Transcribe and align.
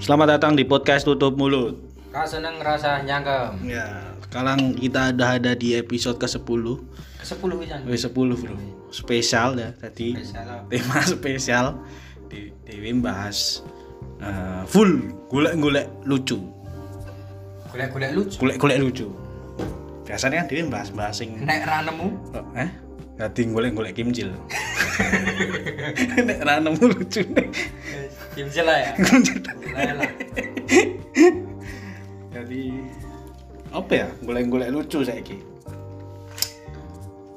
Selamat 0.00 0.36
datang 0.38 0.56
di 0.56 0.64
podcast 0.64 1.04
Tutup 1.04 1.36
Mulut. 1.36 1.76
Kak 2.10 2.26
seneng 2.26 2.58
rasa 2.58 3.04
nyangkem. 3.04 3.68
Ya, 3.68 4.16
sekarang 4.26 4.74
kita 4.74 5.12
udah 5.14 5.30
ada 5.38 5.52
di 5.54 5.76
episode 5.78 6.18
ke-10. 6.18 6.64
Sepuluh 7.20 7.54
pisan. 7.60 7.84
Wih, 7.84 8.00
10, 8.00 8.10
Bro. 8.40 8.56
Spesial 8.90 9.54
ya 9.54 9.70
tadi. 9.76 10.16
Spesial. 10.16 10.66
Tema 10.66 10.98
spesial 11.14 11.66
di 12.26 12.50
Dewi 12.64 12.90
bahas 12.98 13.62
eh, 14.18 14.62
full 14.66 15.12
golek-golek 15.28 15.86
lucu. 16.08 16.40
Golek-golek 17.70 18.10
lucu. 18.16 18.34
Golek-golek 18.40 18.78
lucu. 18.80 19.06
Biasanya 20.08 20.42
kan 20.42 20.46
Dewi 20.50 20.62
bahas-bahas 20.66 21.14
sing 21.22 21.38
Nek 21.44 21.62
ra 21.62 21.86
nemu, 21.86 22.08
Oh, 22.34 22.44
eh? 22.58 22.70
Dadi 23.14 23.46
golek-golek 23.46 23.94
kimcil. 23.94 24.32
Nek 26.26 26.40
ra 26.42 26.58
nemu 26.58 26.82
lucu 26.88 27.20
nih. 27.22 27.46
Kimcil 28.40 28.64
lah 28.64 28.78
ya. 28.80 28.92
Lah 29.76 29.92
lah. 30.00 30.12
Jadi 32.32 32.64
apa 33.70 33.92
ya? 33.92 34.08
Golek-golek 34.24 34.72
lucu 34.72 35.04
saiki. 35.04 35.36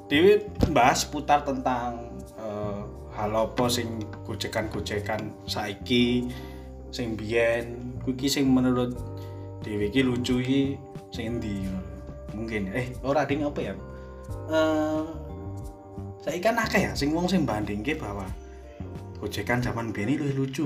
Dewi 0.07 0.39
bahas 0.71 1.03
putar 1.03 1.43
tentang 1.43 2.15
eh, 2.39 2.81
hal 3.13 3.31
apa 3.35 3.65
sing 3.67 4.01
gojekan-gojekan 4.25 5.33
saiki 5.45 6.31
sing 6.93 7.17
biyen 7.17 7.97
kuwi 8.05 8.13
iki 8.13 8.27
sing 8.29 8.45
menurut 8.49 8.93
Dewi 9.65 9.89
iki 9.89 10.05
lucu 10.05 10.37
iki 10.37 10.77
sing 11.09 11.37
endi 11.37 11.65
mungkin 12.33 12.69
eh 12.73 12.93
ora 13.01 13.25
ding 13.25 13.41
apa 13.41 13.59
ya 13.61 13.73
eh 14.53 15.05
saiki 16.21 16.41
kan 16.45 16.61
akeh 16.61 16.89
ya 16.89 16.91
sing 16.93 17.09
wong 17.13 17.25
sing 17.25 17.45
bandingke 17.45 17.97
bahwa 17.97 18.29
gojekan 19.17 19.65
zaman 19.65 19.89
biyen 19.89 20.13
iki 20.13 20.19
luwih 20.21 20.35
lucu 20.45 20.65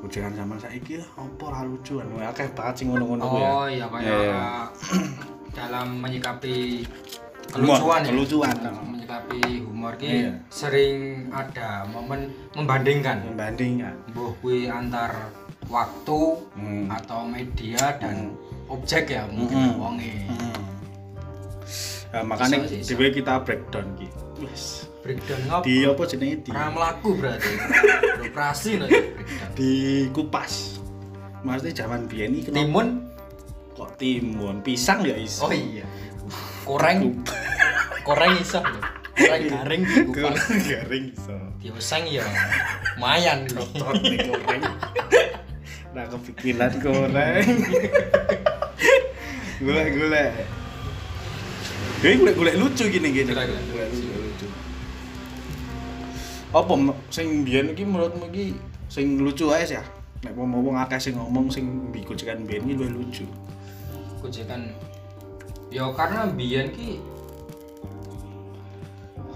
gojekan 0.00 0.32
zaman 0.32 0.56
saiki 0.56 0.96
ah, 0.96 1.08
apa 1.18 1.42
ora 1.44 1.60
lucu 1.62 1.96
kan 1.96 2.08
akeh 2.26 2.48
banget 2.50 2.74
sing 2.74 2.86
ngono-ngono 2.88 3.22
kuwi 3.22 3.38
ya 3.38 3.50
Oh 3.50 3.66
iya 3.66 3.86
kayak 3.86 4.04
Iya. 4.06 4.42
dalam 5.58 5.86
menyikapi 5.98 6.56
Humor, 7.50 7.82
kelucuan 7.82 8.00
ya. 8.00 8.08
kelucuan. 8.08 8.54
Menyikapi 8.86 9.40
humor 9.60 9.92
ki 9.94 10.06
Iya. 10.06 10.32
sering 10.48 10.94
ada 11.28 11.82
momen 11.84 12.20
membandingkan. 12.54 13.26
membanding 13.26 13.72
ya 13.80 13.90
Mbuh 14.08 14.32
kuwi 14.38 14.66
antar 14.66 15.10
waktu 15.66 16.20
Hmm. 16.54 16.86
atau 16.88 17.22
media 17.24 17.94
dan 17.96 18.32
objek 18.66 19.10
ya 19.10 19.26
mungkin 19.26 19.58
Hmm. 19.68 19.78
wonge. 19.78 20.14
Nah, 22.10 22.22
makanya 22.24 22.64
Bisa, 22.64 22.74
bisa. 22.76 22.88
dhewe 22.90 23.06
kita 23.12 23.34
breakdown 23.40 23.86
ki. 23.94 24.08
Wis. 24.40 24.90
Breakdown 25.00 25.40
ngopo? 25.46 25.62
Di 25.62 25.74
apa 25.84 26.02
jenenge 26.04 26.36
di 26.40 26.50
melaku 26.50 27.08
berarti. 27.14 27.52
Breakdown. 28.30 28.88
di 29.58 29.72
kupas. 30.14 30.78
Maksudnya 31.40 31.84
zaman 31.84 32.04
biyen 32.04 32.36
iki 32.36 32.52
Timun 32.52 33.08
kok 33.80 33.96
timun, 33.96 34.60
pisang 34.60 35.00
ya 35.08 35.16
iso. 35.16 35.48
Oh 35.48 35.52
iya. 35.54 35.88
Koreng. 36.68 37.24
Koreng 38.04 38.32
iso. 38.44 38.60
Koreng 39.16 39.42
garing 39.48 39.82
dikupas. 39.88 40.36
garing 40.68 41.04
iso. 41.16 41.36
Dioseng 41.64 42.04
ya. 42.08 42.24
Lumayan 43.00 43.48
lho. 43.56 43.64
Tot 43.72 43.96
nih 44.04 44.20
goreng. 44.28 44.62
Nah 45.96 46.04
kepikiran 46.12 46.72
goreng. 46.84 47.48
Golek-golek. 49.60 50.32
Gue 52.00 52.12
golek-golek 52.16 52.56
lucu 52.56 52.84
gini 52.88 53.08
gini. 53.12 53.32
Apa 56.50 56.74
sing 57.14 57.46
biyen 57.46 57.70
iki 57.70 57.86
menurutmu 57.86 58.26
iki 58.34 58.58
sing 58.90 59.22
lucu 59.22 59.54
ae 59.54 59.62
sih 59.62 59.78
ya? 59.78 59.84
Nek 60.26 60.34
wong-wong 60.34 60.74
akeh 60.82 60.98
sing 60.98 61.14
ngomong 61.14 61.46
sing 61.46 61.64
mbikucekan 61.94 62.42
biyen 62.42 62.66
iki 62.66 62.74
luwih 62.74 62.90
lucu. 62.90 63.24
Kujekan 64.18 64.74
ya 65.70 65.86
karena 65.94 66.26
biyen 66.34 66.74
ki 66.74 66.98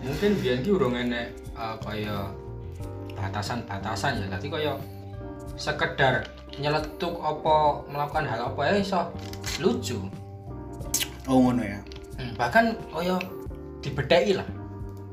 mungkin 0.02 0.30
biyen 0.42 0.60
ki 0.66 0.70
urung 0.74 0.98
enek 0.98 1.30
uh, 1.54 1.78
kaya 1.78 2.34
batasan-batasan 3.14 4.18
ya. 4.18 4.26
Dadi 4.34 4.50
kaya 4.50 4.74
sekedar 5.54 6.26
nyeletuk 6.58 7.22
apa 7.22 7.86
melakukan 7.86 8.26
hal 8.26 8.50
apa 8.50 8.60
ya 8.68 8.74
iso 8.82 9.00
lucu. 9.62 10.02
Oh 11.30 11.38
ngono 11.46 11.62
ya. 11.62 11.78
Hmm, 12.18 12.34
bahkan 12.34 12.74
kaya 12.90 13.22
dibedheki 13.86 14.34
lah. 14.42 14.48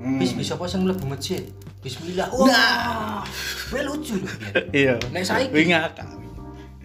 Hmm. 0.02 0.18
Bis 0.18 0.34
bisa 0.34 0.58
apa 0.58 0.66
sing 0.66 0.82
mlebu 0.82 1.06
masjid? 1.06 1.46
Bismillah. 1.82 2.30
Wah. 2.30 3.26
Kuwi 3.70 3.82
lucu 3.82 4.14
lho. 4.22 4.30
biyen. 4.30 4.70
Iya. 4.70 4.96
Nek 5.10 5.24
saiki? 5.26 5.50
Kuwi 5.50 5.64
ngakak. 5.74 6.08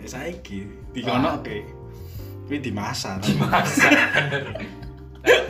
Nek 0.01 0.09
saiki 0.09 0.59
dikonoke. 0.97 1.57
Kuwi 2.49 2.57
di 2.65 2.71
masa. 2.73 3.21
masa 3.37 3.91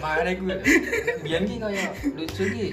mana 0.00 0.32
gue 0.32 0.56
biar 1.20 1.42
ki 1.44 1.54
kaya 1.60 1.86
lucu 2.16 2.42
ki 2.48 2.66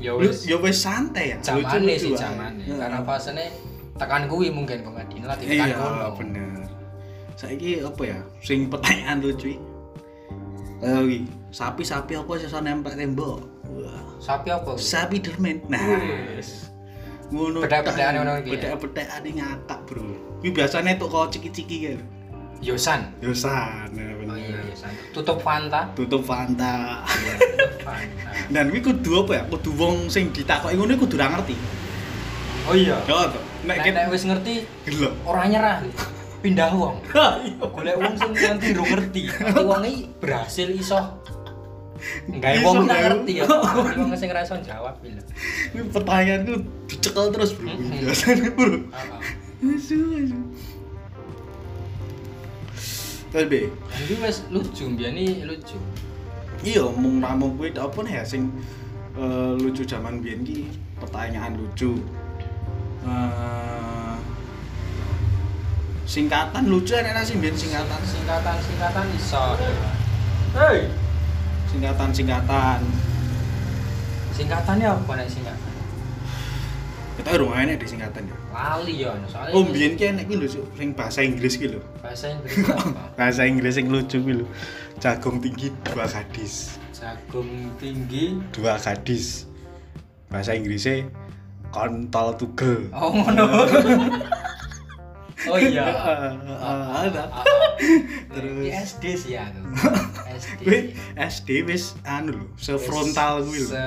ya 0.00 0.16
wis 0.16 0.48
ya 0.48 0.56
wis 0.56 0.80
santai 0.80 1.36
ya. 1.36 1.38
zamane 1.44 2.00
sih 2.00 2.16
Heeh. 2.16 2.76
karena 2.80 3.04
fasenya 3.04 3.44
tekan 4.00 4.24
kuwi 4.24 4.48
mungkin 4.48 4.80
komedi 4.80 5.20
lagi 5.20 5.44
tekan 5.44 5.68
iya 5.68 5.76
kono 5.76 6.08
bener 6.16 6.64
saiki 7.36 7.84
apa 7.84 8.02
ya 8.08 8.18
sing 8.40 8.72
pertanyaan 8.72 9.20
lucu 9.20 9.52
iki 9.52 9.68
Eh, 10.80 11.28
sapi-sapi 11.52 12.16
apa 12.16 12.40
sih 12.40 12.48
nempel 12.64 12.96
tembok 12.96 13.44
wah 13.68 13.99
sapi 14.20 14.48
apa? 14.52 14.76
Sapi 14.76 15.16
dermen. 15.18 15.64
Nah 15.66 15.80
Wis. 16.36 16.68
ngono. 17.32 17.64
Bedhek-bedhekan 17.64 18.12
tok. 18.12 18.18
ngono 18.20 18.32
iki 18.38 18.46
ya? 18.46 18.52
bedhek-bedhekan 18.54 19.20
iki 19.24 19.32
ngakak 19.40 19.80
bro. 19.88 20.04
Kuwi 20.44 20.50
biasane 20.52 20.90
tok 21.00 21.08
kok 21.08 21.26
ciki-ciki 21.32 21.76
kan 21.88 22.00
yosan 22.60 23.08
yosan 23.24 23.88
nah, 23.96 24.04
oh 24.04 24.16
bener. 24.20 24.36
iya 24.36 24.58
yosan 24.68 24.92
tutup 25.16 25.40
fanta. 25.40 25.88
Tutup 25.96 26.20
fanta. 26.20 27.00
Iya, 27.08 27.34
tutup 27.40 27.72
fanta. 27.80 28.28
Dan 28.54 28.68
kuwi 28.68 28.80
kudu 28.84 29.24
apa 29.24 29.32
ya? 29.40 29.42
Kudu 29.48 29.70
wong 29.80 29.96
sing 30.12 30.28
ditakoki 30.28 30.76
ngono 30.76 30.92
kudu 31.00 31.16
ora 31.16 31.40
ngerti. 31.40 31.56
Oh 32.68 32.76
iya. 32.76 33.00
Yo 33.08 33.16
to 33.32 33.40
nek 33.64 33.80
nek 33.80 34.12
wis 34.12 34.28
ngerti 34.28 34.68
gelem 34.84 35.14
ora 35.24 35.48
nyerah. 35.48 35.80
Pindah 36.40 36.72
wong. 36.72 37.00
Golek 37.76 37.96
wong 37.96 38.14
sing 38.16 38.30
nganti 38.36 38.76
ngerti. 38.76 39.22
Nanti 39.28 39.62
wong 39.64 39.82
iki 39.88 40.00
berhasil 40.20 40.68
iso 40.72 41.19
Wong 42.64 42.84
tak 42.84 42.96
gawe. 42.96 43.02
ngerti 43.06 43.32
ya. 43.38 43.44
Wong 43.98 44.12
sing 44.14 44.30
iso 44.30 44.56
jawab 44.60 44.96
lho. 45.04 45.22
Ini 45.72 45.80
pertanyaanku 45.88 46.54
dicekel 46.88 47.26
terus 47.30 47.50
bro 47.52 47.68
Mm-mm. 47.68 48.00
biasanya 48.00 48.48
bro 48.52 48.78
Apa? 48.90 49.16
asu 49.60 49.96
asu 50.16 50.38
tapi 53.30 53.70
Ini 53.70 54.14
wis 54.18 54.42
lucu, 54.50 54.90
mbiyen 54.90 55.14
iki 55.14 55.44
lucu. 55.46 55.78
iya 56.60 56.82
mung 56.82 57.22
ramu 57.22 57.54
kuwi 57.54 57.70
apa 57.72 57.98
nih 58.02 58.18
ya 58.18 58.24
sing 58.26 58.50
eh, 59.14 59.52
lucu 59.54 59.84
zaman 59.84 60.18
biyen 60.18 60.42
ki 60.42 60.66
pertanyaan 60.98 61.54
lucu 61.54 62.00
Eh, 63.00 64.16
singkatan 66.04 66.68
lucu 66.68 66.92
enak 66.92 67.24
sih 67.24 67.40
biyen 67.40 67.56
singkatan 67.56 67.96
Singkatan-singkatan 68.02 69.06
iso. 69.16 69.56
Hei, 70.52 70.84
singkatan 71.70 72.10
singkatan 72.10 72.80
singkatannya 74.34 74.86
apa 74.90 75.12
nek 75.20 75.28
singkatan? 75.30 75.70
kita 77.20 77.36
urung 77.36 77.52
enak 77.52 77.76
di 77.76 77.86
singkatan 77.86 78.24
ya 78.24 78.36
Lali 78.50 78.94
ya, 79.04 79.12
soalnya 79.28 79.52
oh 79.52 79.62
biyen 79.68 79.92
ki 79.94 80.04
enak 80.08 80.24
ki 80.24 80.34
lho 80.40 80.46
sing 80.74 80.96
bahasa 80.96 81.20
Inggris 81.20 81.60
ki 81.60 81.68
lho 81.68 81.80
bahasa 82.00 82.32
Inggris 82.32 82.54
apa? 82.64 83.00
bahasa 83.20 83.42
Inggris 83.44 83.76
yang 83.76 83.92
lucu 83.92 84.16
ki 84.18 84.32
lho 84.40 84.46
jagung 84.98 85.36
tinggi 85.38 85.68
dua 85.84 86.08
gadis 86.08 86.80
Jagung 86.96 87.48
tinggi. 87.80 88.36
dua 88.52 88.80
gadis 88.80 89.44
bahasa 90.32 90.56
Inggrisnya 90.56 91.08
kontol 91.70 92.34
tugel 92.40 92.88
Oh 92.90 93.12
ngono. 93.14 93.46
Oh 95.46 95.56
iya. 95.56 95.86
Ada. 97.00 97.22
Terus- 98.28 98.66
SD 98.66 99.02
sih 99.16 99.34
aku. 99.34 99.60
SD. 100.26 100.60
SD 101.16 101.48
wis 101.64 101.94
anu 102.02 102.34
lho 102.34 102.44
sefrontal 102.56 103.40
kuwi 103.40 103.58
lho 103.58 103.70
Se 103.70 103.84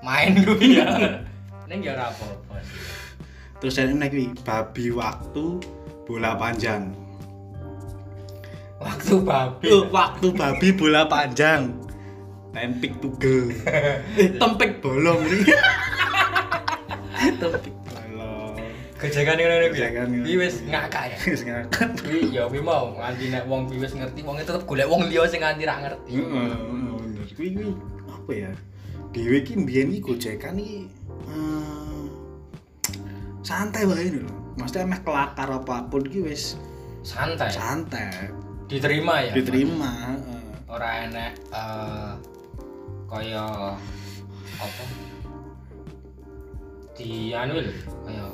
main 0.00 0.32
gue 0.36 0.76
ya. 0.76 0.88
Ning 1.68 1.80
ya 1.80 1.92
ora 1.92 2.08
apa-apa. 2.08 2.56
terus 3.58 3.74
nek 3.74 4.08
kuwi 4.08 4.32
babi 4.40 4.88
waktu 4.88 5.58
bola 6.06 6.32
panjang 6.32 6.88
Waktu 8.78 9.14
babi. 9.20 9.66
waktu 9.90 10.26
babi 10.30 10.68
bola 10.72 11.04
panjang 11.04 11.74
tempik 12.48 12.96
tugel 13.02 13.50
eh 14.14 14.30
tempik 14.32 14.78
bolong 14.78 15.18
nih 15.26 15.42
tempik 17.42 17.74
ngono 18.98 19.54
kuwi. 19.70 19.78
Kejagan 19.78 20.06
ngono. 20.10 20.24
Iki 20.26 20.36
wis 20.42 20.54
ngakak 20.66 21.04
ya. 21.06 21.16
wis 21.30 21.42
ngakak 21.46 21.88
Kuwi 22.02 22.20
ya 22.34 22.42
kuwi 22.50 22.60
mau 22.60 22.90
nganti 22.98 23.24
nek 23.30 23.44
wong 23.46 23.70
kuwi 23.70 23.78
wis 23.86 23.94
ngerti, 23.94 24.20
wong 24.26 24.36
tetep 24.42 24.66
golek 24.66 24.90
wong 24.90 25.06
liya 25.06 25.22
sing 25.30 25.40
nganti 25.40 25.62
ra 25.62 25.78
ngerti. 25.80 26.12
Heeh, 26.18 26.50
bener. 26.66 27.26
Kuwi 27.34 27.48
kuwi 27.54 27.68
apa 28.10 28.32
ya? 28.34 28.50
Dhewe 29.14 29.38
ki 29.40 29.52
mbiyen 29.64 29.88
iki 29.94 30.04
gojekan 30.04 30.60
iki 30.60 30.84
eh, 31.32 31.68
santai 33.48 33.88
wae 33.88 34.12
lho 34.12 34.28
maksudnya 34.60 34.84
emeh 34.84 35.00
kelakar 35.00 35.48
apa 35.48 35.88
pun 35.88 36.04
ki 36.04 36.20
wis 36.20 36.60
santai 37.00 37.48
santai 37.48 38.28
diterima 38.68 39.24
ya 39.24 39.32
diterima 39.32 39.88
heeh. 39.88 40.44
ora 40.68 41.08
enek 41.08 41.32
eh 41.48 42.12
kaya 43.08 43.72
apa 44.60 44.84
di 46.92 47.32
anu 47.32 47.64
lho 47.64 47.72
kaya 48.04 48.26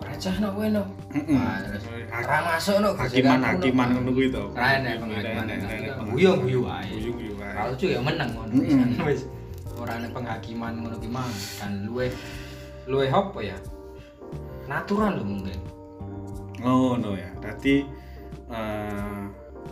receh 0.00 0.34
no 0.40 0.48
kowe 0.56 0.68
no 0.68 0.82
terus 1.12 1.84
ora 2.10 2.38
masuk 2.46 2.76
no 2.80 2.88
hakiman 2.96 3.40
hakiman 3.42 3.88
no. 3.90 3.94
ngono 4.00 4.10
kuwi 4.16 4.28
to. 4.32 4.42
Ora 4.54 4.66
enek 4.78 4.94
penghakiman 5.02 5.46
guyu 6.12 6.30
guyu 6.40 6.60
wae 6.66 6.90
guyu 6.90 7.10
guyu 7.14 7.32
wae. 7.38 7.54
Kalau 7.54 7.70
lucu 7.74 7.86
ya 7.90 8.00
menang 8.02 8.30
ngono. 8.34 8.52
Wis 9.08 9.22
ora 9.78 9.92
ana 9.96 10.08
penghakiman 10.10 10.72
ngono 10.80 10.96
ki 10.98 11.08
mang. 11.10 11.30
Dan 11.58 11.72
luwe 11.86 12.06
luwe 12.86 13.06
apa 13.10 13.38
ya? 13.42 13.58
Natural 14.66 15.18
lho 15.18 15.24
mungkin. 15.24 15.58
Oh 16.62 16.94
no 16.98 17.14
ya. 17.14 17.30
Dadi 17.38 17.84
eh 18.50 19.22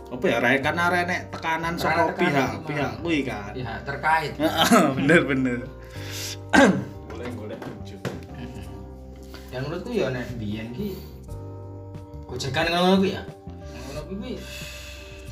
apa 0.09 0.25
ya? 0.25 0.37
Ra 0.41 0.49
karena 0.59 0.83
ra 0.89 0.99
enek 1.05 1.21
tekanan 1.33 1.73
Ra 1.75 1.81
saka 1.81 2.01
tekanan 2.15 2.17
pihak 2.17 2.49
pihak 2.67 2.91
kuwi 3.03 3.19
kan. 3.27 3.51
Pihak 3.55 3.79
terkait. 3.83 4.33
Heeh, 4.41 4.85
bener 4.95 5.21
bener. 5.27 5.59
Boleh 7.07 7.29
boleh 7.35 7.57
lucu 7.59 7.95
dan 9.49 9.65
menurutku 9.65 9.89
ya 9.89 10.13
nek 10.13 10.29
biyen 10.37 10.69
ki 10.77 10.93
gojekan 12.29 12.69
ngono 12.69 13.01
kuwi 13.01 13.17
ya. 13.17 13.25
Ngono 13.89 14.01
kuwi 14.05 14.37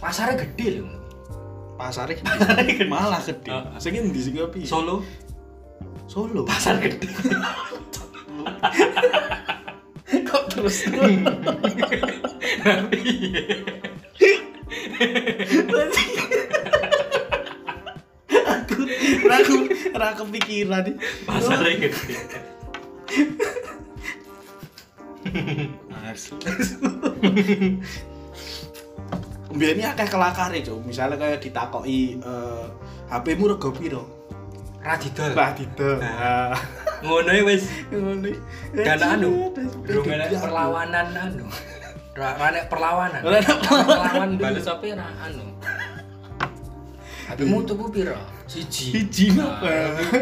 pasarnya 0.02 0.42
gede 0.42 0.82
lho. 0.82 0.90
Pasar 1.78 2.10
malah 2.90 3.22
gede. 3.22 3.54
Heeh. 3.54 3.78
sing 3.78 3.94
endi 3.94 4.18
sing 4.18 4.34
kopi 4.34 4.66
Solo. 4.66 5.06
Solo? 6.10 6.42
Pasar 6.50 6.82
gede. 6.82 7.06
Kok 10.28 10.44
terus? 10.50 10.90
Aku 18.34 18.82
aku 19.30 19.56
ra 19.94 20.10
kepikiran. 20.18 20.82
Nih 20.90 20.98
pasarnya 21.30 21.78
gede 21.78 22.18
Biar 29.58 29.74
ini 29.74 29.84
akeh 29.88 30.08
kelakare, 30.12 30.60
Cuk. 30.62 30.86
Misalnya 30.86 31.18
kayak 31.18 31.42
ditakoki 31.42 32.20
eh 32.20 32.66
HP-mu 33.08 33.56
rego 33.56 33.72
piro? 33.72 34.18
radidol. 34.88 35.32
Lah 35.36 35.52
didol. 35.52 35.98
Nah, 36.00 36.56
ngono 37.04 37.30
ya 37.32 37.44
wis. 37.44 37.64
Ngono. 37.92 38.30
dan 38.74 39.00
anu. 39.04 39.52
Durung 39.84 39.84
durung 39.84 40.06
enek 40.08 40.40
perlawanan 40.40 41.08
anu. 41.12 41.46
Ra 42.16 42.30
ra 42.40 42.46
enek 42.54 42.66
perlawanan. 42.72 43.22
Ora 43.22 43.38
enek 43.44 43.60
perlawan 43.62 44.30
bales 44.40 44.68
apa 44.68 44.86
ra? 44.96 45.08
Anu. 45.28 45.46
HP 47.28 47.40
mu 47.44 47.60
tuku 47.68 47.86
piro? 47.92 48.16
Siji. 48.48 48.96
Siji, 48.96 49.26
Nah, 49.36 49.60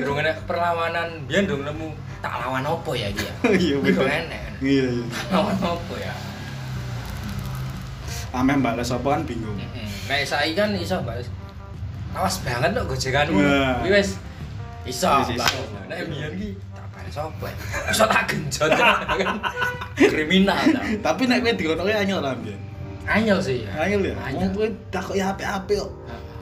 durung 0.01 0.17
enek 0.17 0.41
perlawanan. 0.49 1.29
Biyen 1.29 1.45
dong 1.45 1.61
nemu 1.61 1.93
tak 2.21 2.33
lawan 2.41 2.63
apa 2.63 2.91
ya 2.93 3.07
iki 3.09 3.25
ya? 3.25 3.33
Iya 3.65 3.75
bener. 3.79 4.23
Iya 4.61 4.85
iya. 4.91 5.05
lawan 5.31 5.57
apa 5.57 5.95
ya? 5.97 6.13
Ameh 8.35 8.57
balas 8.59 8.91
apa 8.91 9.07
kan 9.15 9.21
bingung. 9.23 9.55
Saiki 10.05 10.53
kan 10.53 10.75
iso 10.75 10.99
bales 11.01 11.27
awas 12.15 12.39
banget 12.47 12.71
kok 12.71 12.87
gojekanmu 12.87 13.39
kuwi 13.83 13.91
wis. 13.91 14.15
Iso 14.87 15.07
nek 15.87 15.99
biyen 16.07 16.31
ki 16.35 16.49
tak 16.71 16.85
bales 16.95 17.15
apa 17.15 17.45
ya? 17.47 17.55
Iso 17.91 18.03
tak 18.05 18.23
genjot 18.27 18.71
kan? 18.79 19.35
Kriminal 19.95 20.59
ta. 20.71 20.81
Tapi 21.11 21.21
nek 21.27 21.43
kowe 21.43 21.53
dikonoke 21.55 21.91
anyel 21.91 22.19
lah 22.19 22.35
mbiyen. 22.35 22.59
anyel 23.05 23.37
sih 23.39 23.63
ya. 23.63 23.71
Anyel 23.87 24.01
ya. 24.11 24.15
Wong 24.35 24.51
kowe 24.51 24.67
takoki 24.91 25.21
HP-HP 25.21 25.69
kok. 25.79 25.91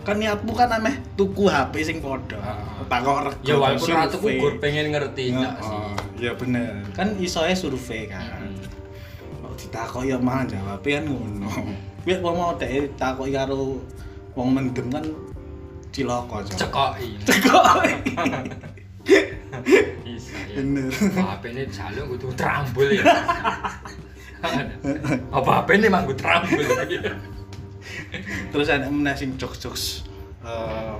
Kan 0.03 0.19
niatmu 0.19 0.51
kan 0.51 0.67
ameh 0.67 0.99
tuku 1.15 1.47
HP 1.47 1.73
sing 1.81 1.97
padha. 2.03 2.35
Heeh. 2.35 2.83
Takok 2.91 3.17
rego. 3.31 3.39
ya 3.47 3.55
walaupun 3.55 3.87
survei. 3.87 4.03
ratu 4.03 4.17
gur 4.19 4.53
pengen 4.59 4.91
ngerti 4.91 5.23
enggak 5.31 5.55
sih 5.63 5.79
Ya 6.19 6.31
bener. 6.35 6.83
Kan 6.91 7.15
iso 7.17 7.39
ae 7.43 7.55
survei 7.55 8.11
kan. 8.11 8.51
Kok 9.39 9.53
ditakoki 9.55 10.11
ya 10.11 10.17
malah 10.19 10.43
jawab 10.43 10.83
kan 10.83 11.03
ngono. 11.07 11.47
Kuwi 12.03 12.19
wong 12.19 12.35
mau 12.35 12.51
dek 12.59 12.99
takoki 12.99 13.31
karo 13.31 13.79
wong 14.35 14.47
mendem 14.51 14.91
kan 14.91 15.05
cilaka 15.95 16.43
Cok. 16.51 16.57
cekoki 16.59 17.07
Cekoki. 17.31 17.91
bisa 20.03 20.35
ya 20.51 20.59
Bener. 20.59 20.89
HP 20.91 21.43
ini 21.53 21.63
jaluk 21.69 22.05
kudu 22.17 22.27
trambul 22.35 22.87
ya 22.91 23.03
apa 25.37 25.49
HP 25.61 25.69
ini 25.77 25.85
emang 25.87 26.03
kudu 26.09 26.17
trambul 26.19 26.65
Terus 28.53 28.67
ada 28.69 28.87
meneh 28.87 29.15
sing 29.15 29.35
jokes-jokes 29.35 30.05
eh, 30.43 30.93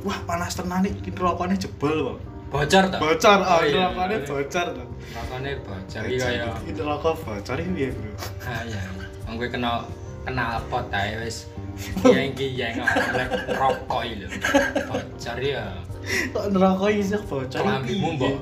wah 0.00 0.18
panas 0.24 0.54
tenan 0.54 0.84
iki 0.84 1.10
rokoknya 1.10 1.56
jebol 1.56 2.14
kok. 2.14 2.18
bocor 2.50 2.84
tak 2.90 2.98
Bocor, 2.98 3.38
oh, 3.40 3.62
iya. 3.62 3.94
rokoknya 3.94 4.18
bocor 4.26 4.66
to. 4.74 4.84
makanya 5.14 5.50
bocor 5.62 6.02
iki 6.04 6.18
kaya 6.18 6.50
Itu 6.66 6.80
rokok 6.82 7.14
bocor 7.22 7.56
piye, 7.56 7.88
Bro? 7.94 8.10
ah 8.42 8.60
iya 8.66 8.82
wong 9.24 9.34
kowe 9.38 9.46
kena 9.46 9.72
kenal 10.26 10.58
pot 10.66 10.86
ae 10.90 11.14
wis 11.22 11.46
yang 12.10 12.34
iki 12.34 12.46
yang 12.58 12.82
oleh 12.82 13.26
rokok 13.54 14.02
lho 14.02 14.26
bocor 14.90 15.38
ya 15.38 15.64
Kok 16.34 16.44
rokok 16.50 16.90
iso 16.90 17.18
bocor? 17.22 17.60
kelambimu 17.62 18.08
mbok 18.18 18.36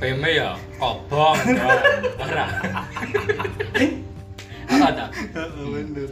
peme 0.00 0.30
ya 0.34 0.56
kobong 0.80 1.36
ya 1.54 1.70
bener. 4.92 5.08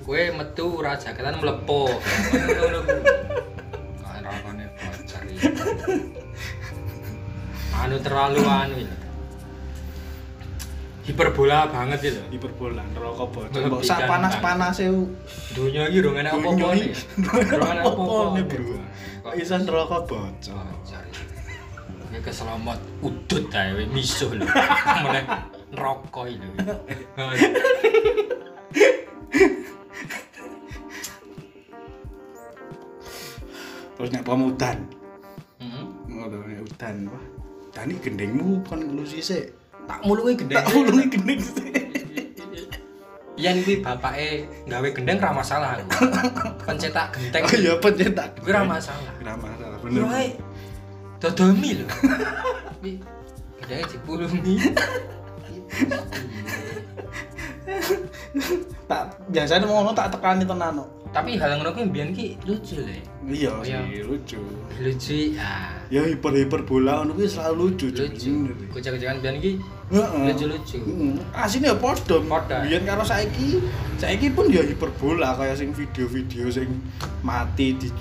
kue 0.06 0.22
metu 0.32 0.80
ora 0.80 0.96
jaketan 0.96 1.36
kuwi 1.36 1.52
kan 4.02 4.22
rokone 4.22 4.64
bocor 4.78 5.22
iki. 5.28 5.48
Anu 7.72 7.96
terlalu 7.98 8.40
anu 8.46 8.76
ya 8.78 8.94
hiperbola 11.02 11.66
banget 11.66 12.14
itu 12.14 12.22
Hiperbola 12.30 12.86
rokok 12.94 13.26
bocor. 13.34 13.58
Mbok 13.66 13.82
sak 13.82 14.06
kan, 14.06 14.08
panas-panase 14.08 14.86
dunia 15.50 15.90
iki 15.90 15.98
rong 15.98 16.14
enek 16.14 16.38
apa-apa 16.38 16.62
rong 16.62 16.78
enek 17.74 17.82
apa-apa 17.82 18.38
Bro. 18.46 18.78
Kok 19.26 19.34
iso 19.34 19.58
rokok 19.58 20.06
bocor? 20.06 20.62
iki. 21.10 21.26
Keselomot 22.22 22.79
udut 23.02 23.50
ae 23.50 23.74
we 23.74 23.82
misuh 23.91 24.31
lho. 24.31 24.46
Mulai 25.02 25.26
rokok 25.74 26.31
itu 26.31 26.46
Terus 34.02 34.18
nek 34.18 34.26
pemudan, 34.26 34.82
Heeh. 35.62 35.84
ngono 36.10 36.42
nek 36.42 36.66
udan. 36.66 37.06
Wah, 37.06 37.22
Dani 37.70 37.94
gendengmu 38.02 38.58
kon 38.66 38.82
lu 38.98 39.06
sisik. 39.06 39.54
tak 39.86 40.02
mulungi 40.02 40.42
gendeng 40.42 40.58
Tak 40.58 40.74
ulungi 40.74 41.06
gendeng 41.06 41.38
sik. 41.38 41.70
Yang 43.38 43.62
kuwi 43.62 43.74
bapake 43.78 44.50
gawe 44.66 44.88
gendeng 44.90 45.22
ra 45.22 45.30
masalah. 45.30 45.78
Pencetak 46.66 47.14
genteng. 47.14 47.46
Oh 47.46 47.54
iya 47.54 47.72
pencetak. 47.78 48.42
Kuwi 48.42 48.50
ra 48.50 48.66
masalah. 48.66 49.12
Ora 49.22 49.34
masalah, 49.38 49.76
Kuwi 49.78 49.94
bener. 49.94 50.02
wae 50.10 50.28
dodomi 51.22 51.70
lho. 51.78 51.86
Kuwi 52.82 52.92
gendenge 53.62 53.86
dipulungi. 53.86 54.56
Tak 58.90 59.02
biasanya 59.30 59.62
ngono 59.62 59.94
tak 59.94 60.10
tekani 60.10 60.42
tenan 60.42 60.82
kok. 60.82 60.90
Tapi 61.12 61.36
hal 61.36 61.60
ngono 61.60 61.76
kuwi 61.76 61.84
mbiyen 61.92 62.10
ki 62.16 62.40
lucu 62.48 62.81
lho. 62.81 62.96
Iya 63.28 63.52
Oh, 63.52 63.60
iya. 63.60 63.84
sih, 63.84 64.00
lucu. 64.00 64.40
Lucu 64.81 65.36
ah. 65.36 65.76
Ya 65.92 66.08
hiper-hiper 66.08 66.64
bola 66.64 67.04
ngono 67.04 67.12
kuwi 67.20 67.28
selalu 67.28 67.76
lucu. 67.76 67.92
Lucu. 67.92 68.32
Bener. 68.48 68.56
Kucak-kucakan 68.72 69.16
mbiyen 69.20 69.36
ki 69.44 69.52
lucu-lucu. 69.92 70.78
Heeh. 70.81 71.36
Asine 71.36 71.69
ya 71.69 71.76
padha. 71.76 72.16
Biyen 72.64 72.88
karo 72.88 73.04
saiki, 73.04 73.60
saiki 74.00 74.32
pun 74.32 74.48
ya 74.48 74.64
hiperbola 74.64 75.36
kaya 75.36 75.52
sing 75.52 75.76
video-video 75.76 76.48
sing 76.48 76.81
mati 77.20 77.76
di 77.76 77.92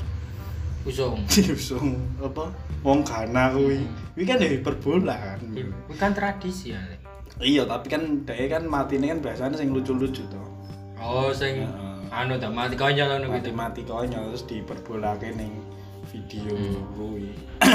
Usung. 0.82 1.22
diusung 1.36 1.94
apa 2.24 2.50
wong 2.82 3.03
Ghana 3.03 3.53
kuwi. 3.53 3.84
Kuwi 4.15 4.24
kan 4.24 4.39
ya 4.39 4.50
hiperbola 4.56 5.13
kan. 5.20 5.39
Kuwi 5.51 5.96
kan 6.00 6.15
tradisi 6.15 6.72
ya. 6.74 6.80
Iya, 7.44 7.68
tapi 7.68 7.91
kan 7.91 8.24
dhek 8.24 8.50
kan 8.56 8.63
matine 8.72 9.12
kan 9.12 9.20
biasanya 9.20 9.60
sing 9.60 9.75
lucu-lucu 9.75 10.24
to. 10.32 10.41
Oh, 10.96 11.30
sing. 11.36 11.68
Anu 12.12 12.36
ta 12.36 12.51
mati 12.51 12.75
konyol 12.75 13.08
ngono 13.08 13.25
gitu. 13.39 13.56
Mati-mati 13.56 13.82
konyol 13.88 14.36
terus 14.36 14.44
diperbolake 14.46 15.32
ning 15.32 15.63
video 16.12 16.51
Hmm. 16.51 16.84
kuwi. 16.96 17.32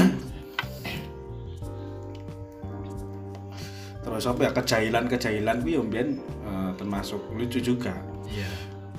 Terus 4.06 4.22
apa 4.22 4.40
ya 4.46 4.50
kejailan-kejailan 4.54 5.56
kuwi 5.64 5.72
yo 5.74 5.82
mbiyen 5.82 6.08
eh, 6.46 6.70
termasuk 6.78 7.18
lucu 7.34 7.58
juga. 7.58 7.94
Iya. 8.30 8.46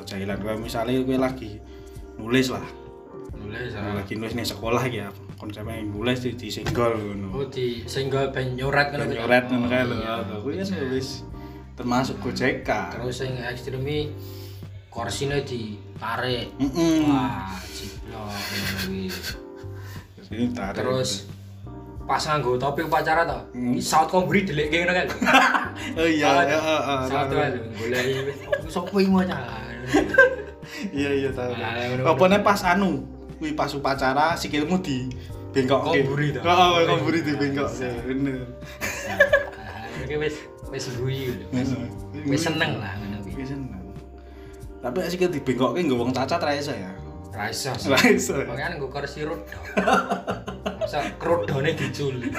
Kejailan 0.03 0.37
kayak 0.41 0.59
misalnya 0.59 0.99
kowe 1.03 1.17
lagi 1.17 1.51
nulis 2.17 2.49
lah, 2.51 2.65
Nulis 3.37 3.71
Kowe 3.77 3.87
ah. 3.87 3.95
lagi 4.01 4.13
nulis 4.19 4.33
ning 4.35 4.47
sekolah 4.47 4.83
ya. 4.89 5.07
Konsepnya 5.37 5.79
nulis 5.79 6.19
di 6.25 6.33
disenggol 6.35 6.97
ngono. 6.97 7.27
Oh 7.31 7.45
di 7.47 7.85
single 7.87 8.33
ben 8.33 8.57
nyoret 8.57 8.91
ngono 8.91 9.05
kuwi. 9.07 9.15
Nyoret 9.15 9.43
ngono 9.47 9.67
kae 9.69 9.83
lho. 9.85 9.95
Iya, 10.01 10.15
Kuwi 10.43 10.53
kan 10.59 10.65
bisa. 10.67 10.75
ya 10.75 10.85
wis 10.91 11.09
termasuk 11.77 12.17
gojekan 12.25 12.89
terus 12.89 13.21
sing 13.21 13.37
ekstrem 13.37 13.85
iki 13.85 14.09
korsine 14.97 15.45
ditarik 15.45 16.49
wah 17.05 17.53
ngono 18.09 18.33
kuwi 18.81 19.13
Ini 20.27 20.45
tarik. 20.51 20.81
terus 20.81 21.29
pas 22.03 22.19
nganggo 22.19 22.57
topi 22.57 22.81
upacara 22.81 23.23
to 23.23 23.37
Hmm. 23.53 23.71
iki 23.71 23.83
saut 23.83 24.09
komburi 24.09 24.41
delekke 24.41 24.81
ngono 24.81 24.93
kan 24.95 25.07
oh 26.01 26.07
iya 26.07 26.29
iya 26.41 26.57
iya, 26.57 26.57
iya, 26.57 26.95
saut 27.05 27.27
iya. 27.29 27.37
wae 27.37 27.59
goleki 27.77 28.13
sapa 28.65 28.95
iki 28.95 29.07
mau 29.07 29.21
iya 30.91 31.09
iya 31.13 31.29
tahu 31.29 31.51
Ah, 31.53 32.09
apa 32.09 32.23
nih 32.25 32.41
pas 32.41 32.61
anu 32.65 33.05
kuwi 33.37 33.53
pas 33.53 33.69
upacara 33.69 34.33
sikilmu 34.33 34.81
di 34.81 35.07
bengkok 35.53 35.79
Komburi 35.83 36.33
to. 36.33 36.39
oh 36.41 36.81
komburi 36.81 37.19
di 37.21 37.33
bengkok 37.33 37.69
bener 38.03 38.39
Iki 40.03 40.15
wis 40.17 40.35
wis 40.71 40.85
guyu 40.97 41.37
wis 42.25 42.41
seneng 42.41 42.81
lah 42.81 42.95
tapi 44.87 44.97
nek 44.97 45.11
sikil 45.11 45.29
di 45.29 45.41
bengkok 45.41 45.75
ki 45.75 45.81
nggo 45.83 45.95
wong 45.97 46.11
cacat 46.11 46.39
ra 46.39 46.53
iso 46.53 46.71
ya 46.71 46.91
Ra 47.29 47.51
iso. 47.51 47.69
sih. 47.75 47.91
ra 47.91 47.99
iso 48.01 48.33
Makanya 48.39 48.75
nggo 48.75 48.87
kursi 48.87 49.21
roda. 49.21 49.53
Masa 50.79 51.05
krodone 51.15 51.69
diculik. 51.71 52.33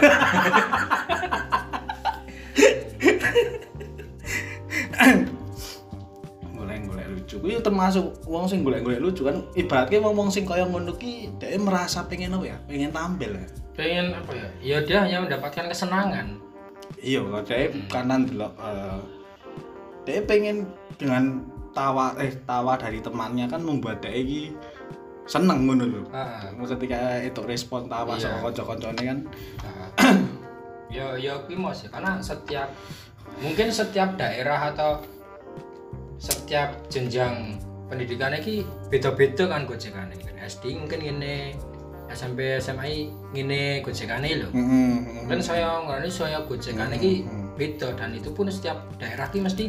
golek-golek 6.48 7.06
lucu 7.08 7.36
kuwi 7.38 7.60
termasuk 7.60 8.04
wong 8.24 8.48
sing 8.48 8.64
golek-golek 8.64 8.98
lucu 8.98 9.22
kan 9.24 9.44
ibaratnya 9.54 9.98
wong 10.00 10.14
wong 10.16 10.28
sing 10.28 10.44
kaya 10.44 10.64
ngono 10.64 10.96
ki 10.96 11.30
dhek 11.38 11.54
merasa 11.60 12.04
pengen 12.04 12.34
apa 12.34 12.44
ya 12.46 12.56
pengen 12.66 12.90
tampil 12.90 13.32
ya 13.34 13.46
Pengen 13.78 14.10
apa 14.10 14.34
ya? 14.34 14.48
Ya 14.58 14.78
dia 14.82 14.98
hanya 15.06 15.22
mendapatkan 15.22 15.70
kesenangan. 15.70 16.42
iya 16.98 17.22
dhek 17.22 17.86
kanan 17.86 18.26
delok 18.26 18.52
eh 18.58 18.98
dhek 20.02 20.26
pengen 20.26 20.66
dengan 20.98 21.46
tawa 21.78 22.10
eh 22.18 22.34
tawa 22.42 22.74
dari 22.74 22.98
temannya 22.98 23.46
kan 23.46 23.62
membuat 23.62 24.02
dhek 24.02 24.14
iki 24.18 24.42
seneng 25.24 25.62
ngono 25.62 25.84
lho 25.86 26.02
Heeh. 26.10 26.66
ketika 26.66 26.98
itu 27.22 27.40
respon 27.44 27.86
tawa 27.86 28.18
Iya. 28.18 28.26
sama 28.26 28.50
kanca-kancane 28.50 29.02
kan 29.04 29.18
ya 30.88 31.14
ya 31.14 31.36
kuwi 31.44 31.54
mau 31.54 31.70
sih 31.70 31.86
karena 31.86 32.18
setiap 32.18 32.66
mungkin 33.38 33.68
setiap 33.70 34.16
daerah 34.16 34.72
atau 34.72 34.98
setiap 36.18 36.74
jenjang 36.88 37.54
pendidikan 37.86 38.34
iki 38.34 38.66
beda-beda 38.88 39.46
kan 39.46 39.62
gojekane 39.64 40.16
kan 40.16 40.34
SD 40.40 40.74
mungkin 40.74 40.98
gini 40.98 41.54
SMP 42.08 42.56
SMA 42.56 42.88
ngene 43.30 43.84
gojekane 43.84 44.28
lho 44.34 44.48
heeh 44.48 45.28
kan 45.28 45.38
saya 45.38 45.76
ngerani 45.84 46.10
saya 46.10 46.40
gojekane 46.42 46.96
iki 46.96 47.22
Hmm. 47.22 47.52
beda 47.54 47.90
dan 47.92 48.14
itu 48.14 48.30
pun 48.30 48.48
setiap 48.48 48.80
daerah 48.96 49.28
ki 49.28 49.42
mesti 49.42 49.64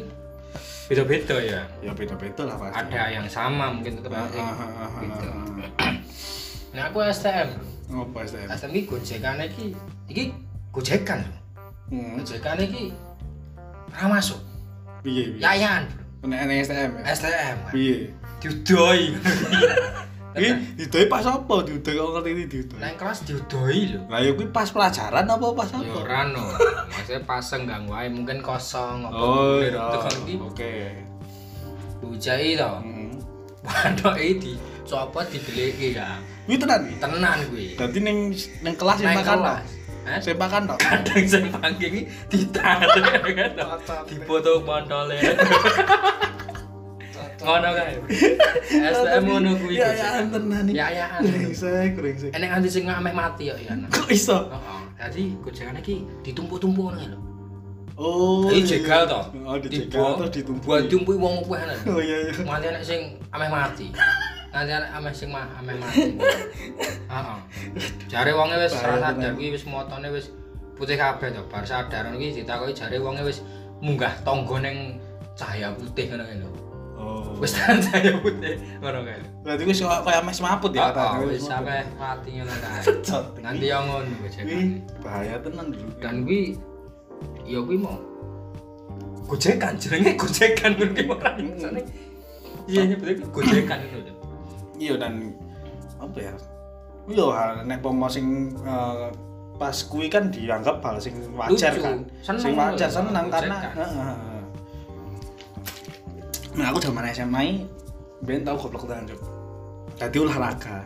beda-beda 0.90 1.38
ya? 1.38 1.62
Ya 1.86 1.92
beda-beda 1.94 2.42
lah 2.50 2.56
pasti. 2.58 2.74
Ada 2.82 3.02
yang 3.14 3.28
sama 3.30 3.70
mungkin 3.70 4.02
tetap 4.02 4.10
Ah, 4.10 4.26
ada 4.26 4.36
yang 4.36 4.50
ah, 4.50 5.94
nah 6.76 6.84
aku 6.90 6.98
STM 7.06 7.50
apa 7.90 8.18
STM 8.26 8.48
STM 8.54 8.72
iki 8.74 8.84
gojekane 8.86 9.44
iki 9.50 9.66
iki 10.10 10.24
gojekan 10.74 11.22
lho. 11.26 11.34
Hmm. 11.94 12.14
gojekane 12.18 12.62
iki 12.66 12.84
ra 13.94 14.06
masuk. 14.10 14.42
Piye 15.06 15.38
piye? 15.38 15.42
Yayan. 15.46 15.86
Nek 16.26 16.66
STM 16.66 16.92
ya? 16.98 17.04
STM 17.14 17.58
piye? 17.70 17.98
Diudoi 18.42 19.14
Ini 20.42 20.50
diudoi 20.76 21.06
pas 21.06 21.24
apa? 21.24 21.56
Diudoi 21.62 21.94
kok 21.94 22.08
ngerti 22.12 22.30
ini 22.30 22.44
diudoi. 22.46 22.80
nang 22.80 22.94
kelas 22.96 23.20
diudoi 23.24 23.80
lho 23.90 24.02
Lah 24.08 24.20
ya 24.20 24.32
kuwi 24.32 24.48
pas 24.50 24.68
pelajaran 24.68 25.26
apa 25.26 25.46
pas 25.52 25.68
ya 25.68 25.78
apa? 25.78 25.94
ora 25.98 26.22
no 26.26 26.44
maksudnya 26.88 27.22
pasang 27.24 27.62
gak 27.64 27.82
wae 27.86 28.08
mungkin 28.08 28.40
kosong 28.40 29.04
apa 29.04 29.16
Oh, 29.16 29.60
iya. 29.60 29.84
Iki 30.18 30.34
Oke. 30.40 30.74
bujai 32.00 32.56
to 32.56 32.72
Hmm. 32.80 33.12
Waduh 33.60 34.16
di 34.16 34.54
sapa 34.82 35.20
dideleki 35.26 35.94
ya 35.94 36.16
Kuwi 36.44 36.56
tenan 36.56 36.82
iki. 36.86 36.96
tenan 36.98 37.38
kuwi 37.46 37.68
Dadi 37.76 38.00
ning 38.00 38.18
ning 38.62 38.74
kelas 38.74 38.98
makan? 39.00 39.62
Sing 40.18 40.34
makan 40.36 40.66
tok. 40.66 40.80
kadang 40.82 41.46
pangking 41.54 41.94
iki 41.94 42.04
ditarik 42.32 42.90
kan 43.30 43.52
dipoto 44.08 44.58
montole 44.60 45.20
ngono 47.40 47.70
kae 47.78 47.94
STM 48.70 49.24
ngono 49.24 49.50
kuwi 49.60 49.76
Ya 49.80 49.90
ya 49.96 50.10
tenan 50.28 50.66
iki. 50.68 50.76
ya 50.78 50.88
ya 50.92 51.08
Brengsek, 51.24 51.92
brengsek. 51.96 52.32
enek 52.36 52.48
nganti 52.52 52.70
sing 52.70 52.84
ameh 52.88 53.14
mati 53.16 53.44
ya 53.50 53.56
ya 53.56 53.74
Kok 53.88 54.10
iso? 54.12 54.52
Heeh. 54.52 54.80
Jadi 55.00 55.24
gojengan 55.40 55.80
iki 55.80 56.04
ditumpuk-tumpuk 56.28 56.92
ngono 56.92 57.00
lho. 57.00 57.20
Oh. 58.00 58.48
Jadi 58.48 58.60
iya. 58.64 58.68
jegal 58.80 59.02
to. 59.08 59.22
Oh, 59.48 59.56
dijegal 59.60 60.10
terus 60.20 60.32
ditumpuk. 60.36 60.68
Buat 60.68 60.88
tumpuk 60.92 61.16
wong 61.16 61.36
akeh 61.48 61.64
lho. 61.68 61.76
Oh 61.96 62.02
iya 62.04 62.18
iya. 62.28 62.34
Nganti 62.44 62.66
enek 62.76 62.84
sing 62.84 63.00
ameh 63.32 63.50
mati. 63.52 63.88
Nganti 64.52 64.72
enek 64.76 64.92
ameh 65.00 65.14
sing 65.16 65.30
mah 65.32 65.48
ameh 65.60 65.76
mati. 65.80 66.02
Heeh. 67.16 67.38
Jare 68.12 68.32
wonge 68.36 68.56
wis 68.60 68.76
ora 68.76 69.00
sadar 69.00 69.32
kuwi 69.40 69.56
wis 69.56 69.64
motone 69.64 70.08
wis 70.12 70.28
putih 70.76 71.00
kabeh 71.00 71.32
to. 71.32 71.44
Bar 71.48 71.64
sadar 71.64 72.12
iki 72.20 72.44
ditakoki 72.44 72.76
jare 72.76 73.00
wonge 73.00 73.24
wis 73.24 73.40
munggah 73.80 74.12
tangga 74.28 74.60
ning 74.60 75.00
cahaya 75.40 75.72
putih 75.72 76.12
ngono 76.12 76.24
lho. 76.28 76.50
Wis 77.40 77.52
tenan 77.56 77.80
cahaya 77.80 78.12
putih 78.20 78.54
ngono 78.84 79.00
kae. 79.08 79.20
Berarti 79.44 79.64
wis 79.64 79.80
kaya 79.80 80.20
mes 80.20 80.40
maput 80.44 80.72
ya 80.76 80.92
katanya. 80.92 81.24
wis 81.24 81.44
sampe 81.44 81.76
mati 81.96 82.30
ngono 82.36 82.54
kae. 82.64 82.82
Nanti 83.40 83.66
yang 83.66 83.84
ngono 83.88 84.12
Kuwi 84.12 84.28
gojengan. 84.28 84.68
bahaya 85.00 85.36
tenan 85.40 85.66
dulu. 85.72 85.88
dan 86.04 86.16
kuwi 86.28 86.42
ya 87.48 87.60
kuwi 87.64 87.78
mau 87.80 87.96
gojekan 89.30 89.74
jenenge 89.78 90.12
gojekan 90.18 90.72
ngono 90.76 90.92
ki 90.96 91.04
ora 91.06 91.30
insane 91.38 91.82
iya 92.66 92.82
nyebutnya 92.86 93.26
gojekan 93.30 93.80
itu 93.86 93.98
lho 94.02 94.14
iya 94.80 94.94
dan 94.98 95.14
apa 96.02 96.18
ya 96.18 96.34
iya 97.06 97.26
hal 97.30 97.50
nek 97.68 97.78
pomo 97.84 98.08
sing 98.10 98.56
eh, 98.64 99.08
pas 99.60 99.76
kuwi 99.86 100.08
kan 100.08 100.32
dianggap 100.34 100.80
hal 100.82 100.98
sing 100.98 101.14
wajar 101.38 101.76
kan 101.78 102.36
sing 102.40 102.56
wajar 102.56 102.90
seneng 102.90 103.28
gojekan. 103.28 103.34
karena 103.36 103.58
heeh. 103.78 104.16
Nah 106.60 106.70
aku 106.70 106.78
zaman 106.84 107.08
SMA 107.10 107.40
ini 107.42 107.58
ben 108.20 108.44
tau 108.44 108.60
goblok 108.60 108.84
tenan 108.84 109.08
Cuk. 109.08 109.22
Dadi 109.96 110.18
olahraga 110.20 110.84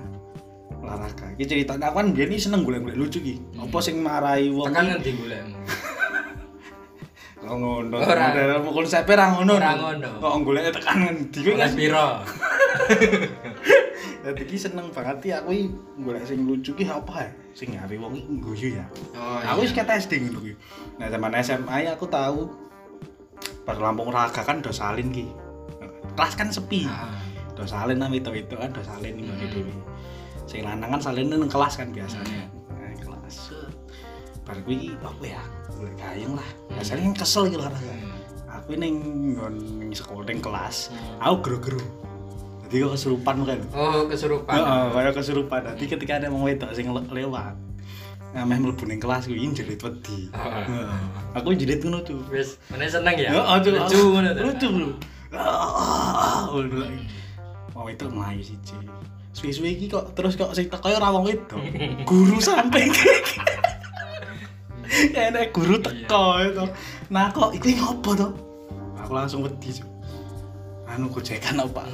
olahraga 0.77 1.33
iki 1.33 1.49
ceritanya 1.49 1.89
aku 1.89 1.97
kan 1.97 2.13
biyen 2.13 2.29
iki 2.29 2.45
seneng 2.45 2.61
golek-golek 2.61 2.93
lucu 2.93 3.17
iki 3.17 3.41
apa 3.57 3.77
sing 3.81 3.97
marahi 4.05 4.53
wong 4.53 4.69
tekan 4.69 4.85
ngendi 4.93 5.11
golekmu 5.17 5.57
kok 7.43 7.59
ngono 7.59 7.99
Ora. 7.99 8.31
Model 8.31 8.63
konsepnya 8.69 9.17
ra 9.17 9.25
ngono 9.33 9.53
Ora 9.57 9.71
ngono. 9.73 10.09
kok 10.21 10.33
goleknya 10.45 10.71
tekan 10.71 10.95
ngendi 11.01 11.39
oleh 11.41 11.57
kan 11.57 11.71
piro 11.73 12.07
Dadi 14.23 14.43
ki 14.47 14.55
seneng 14.55 14.87
banget 14.87 15.19
ya 15.25 15.35
aku 15.43 15.51
golek 15.99 16.23
sing 16.23 16.47
lucu 16.47 16.71
ki 16.71 16.87
apa 16.87 17.27
ya? 17.27 17.29
Sing 17.51 17.75
gawe 17.75 17.91
wong 17.99 18.15
iki 18.15 18.29
ngguyu 18.39 18.67
ya. 18.79 18.87
oh 19.19 19.35
Aku 19.51 19.67
wis 19.67 19.75
ket 19.75 19.83
SD 19.83 20.23
ngono 20.23 20.39
kuwi. 20.39 20.55
Nah, 20.95 21.11
zaman 21.11 21.35
SMA 21.43 21.75
ya 21.83 21.99
aku 21.99 22.07
tahu 22.07 22.47
pas 23.67 23.75
Lampung 23.75 24.07
Raga 24.07 24.39
kan 24.39 24.63
do 24.63 24.71
salin 24.71 25.11
ki. 25.11 25.27
Kelas 26.13 26.33
kan 26.33 26.47
sepi. 26.47 26.85
Do 27.53 27.63
salin 27.63 27.97
nang 27.97 28.09
itu-itu 28.09 28.53
kan 28.53 28.69
do 28.69 28.81
salin 28.81 29.13
ngono 29.15 29.33
Hmm. 29.33 29.45
dhewe. 29.47 29.73
Sing 30.43 30.61
lanang 30.61 30.89
kan 30.89 31.01
salin 31.03 31.27
nang 31.27 31.45
kelas 31.45 31.73
kan 31.75 31.89
biasanya. 31.89 32.49
Nah, 32.69 32.93
kelas. 32.95 33.35
Bar 34.43 34.57
kuwi 34.61 34.93
apa 34.95 35.23
ya? 35.23 35.41
Golek 35.71 35.95
gayeng 35.95 36.33
lah. 36.33 36.49
Biasanya 36.69 37.01
kan 37.03 37.15
kesel 37.15 37.43
iki 37.47 37.55
olahraga. 37.55 37.93
Aku 38.53 38.73
ning 38.73 38.95
nggon 39.33 39.53
ning 39.79 39.89
sekolah 39.91 40.25
ning 40.25 40.39
kelas. 40.39 40.89
Aku 41.17 41.35
gero-gero. 41.41 41.81
Jadi 42.63 42.81
kok 42.81 42.91
kesurupan 42.91 43.35
kan. 43.43 43.59
oh 43.71 44.05
kesurupan 44.07 44.53
Heeh, 44.55 44.83
kaya 44.89 45.11
kesurupan. 45.11 45.61
Dadi 45.63 45.85
ketika 45.85 46.13
ada 46.15 46.27
wong 46.27 46.41
wedok 46.43 46.73
sing 46.73 46.89
le- 46.89 47.05
lewat, 47.07 47.53
ngameh 48.33 48.57
mlebu 48.59 48.83
ning 48.83 48.97
kelas 48.97 49.25
kuwi 49.25 49.45
jerit 49.51 49.77
wedi. 49.77 50.33
Aku 51.33 51.53
jerit 51.53 51.81
ngono 51.81 52.01
tuh. 52.01 52.17
wis 52.27 52.57
meneh 52.67 52.85
seneng 52.87 53.13
ya 53.15 53.29
Heeh, 53.31 53.57
lucu 53.69 53.99
ngono 54.07 54.29
to 54.31 54.41
Lucu 54.43 54.67
bro. 54.69 54.89
Ah, 55.33 56.45
lagi. 56.53 57.03
Wong 57.73 57.83
wedok 57.89 58.09
mlayu 58.13 58.41
siji. 58.45 58.77
Suwi-suwi 59.33 59.73
iki 59.73 59.85
kok 59.89 60.13
terus 60.13 60.37
kok 60.37 60.53
sing 60.53 60.69
teko 60.69 60.87
ora 60.87 61.09
wong 61.09 61.25
wedok. 61.25 61.57
Guru 62.05 62.37
samping. 62.37 62.93
Enak 65.17 65.49
guru 65.49 65.81
teko 65.81 66.37
itu. 66.39 66.65
Nah 67.09 67.33
kok 67.33 67.57
iki 67.57 67.81
ngopo 67.81 68.13
to? 68.13 68.29
Aku 69.01 69.11
langsung 69.11 69.41
wedi. 69.41 69.81
Anu 70.85 71.09
gojekan 71.09 71.57
apa? 71.57 71.89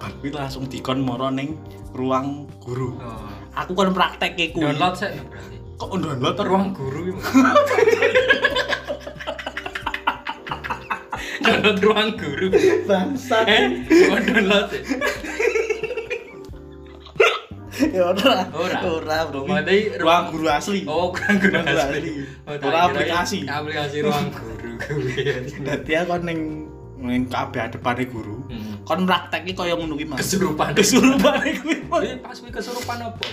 Bar 0.00 0.10
kuwi 0.24 0.32
langsung 0.32 0.64
dikon 0.64 1.04
moro 1.04 1.28
ning 1.28 1.60
ruang 1.92 2.48
guru. 2.64 2.96
oh 2.96 3.28
Aku 3.52 3.76
kan 3.76 3.92
praktek 3.92 4.56
kuwi. 4.56 4.64
download 4.64 4.96
sih 4.96 5.12
berarti 5.28 5.56
Kok 5.76 5.92
download 6.00 6.36
ruang 6.40 6.72
guru 6.72 7.12
download 11.40 11.78
ruang 11.80 12.10
guru 12.14 12.46
Bangsat. 12.84 13.44
eh 13.48 13.64
download 13.88 14.68
Ya 17.80 18.12
ora. 18.12 18.44
Ora. 18.52 18.78
Ora, 18.84 19.18
Bro. 19.32 19.48
Berarti 19.48 19.96
ruang 19.96 20.28
guru 20.28 20.46
asli. 20.52 20.84
Oh, 20.84 21.08
ruang 21.16 21.36
guru 21.40 21.56
asli. 21.64 22.28
Oh, 22.44 22.52
Ora 22.60 22.78
aplikasi. 22.92 23.48
Aplikasi 23.48 24.04
ruang 24.04 24.28
guru. 24.28 24.76
Dadi 25.64 25.92
aku 25.96 26.20
ning 26.20 26.68
ning 27.00 27.24
kabeh 27.32 27.72
depane 27.72 28.04
guru. 28.04 28.44
Hmm. 28.52 28.84
Kon 28.84 29.08
praktek 29.08 29.48
iki 29.48 29.56
kaya 29.56 29.80
ngono 29.80 29.96
ki, 29.96 30.04
Mas. 30.12 30.20
Kesurupan. 30.20 30.76
Kesurupane 30.76 31.56
kuwi. 31.56 31.76
Pas 32.20 32.36
kuwi 32.36 32.52
kesurupan 32.52 33.00
apa? 33.00 33.24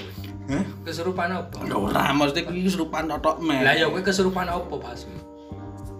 Hah? 0.47 0.63
Kesurupan 0.87 1.27
apa? 1.27 1.57
Ya 1.67 1.75
ora, 1.75 2.03
maksudnya 2.15 2.47
kuwi 2.47 2.63
kesurupan 2.63 3.11
tok 3.19 3.43
meh. 3.43 3.59
Lah 3.67 3.75
ya 3.75 3.91
kuwi 3.91 3.99
kesurupan 3.99 4.47
apa 4.47 4.73
pas 4.79 5.03
kuwi? 5.03 5.19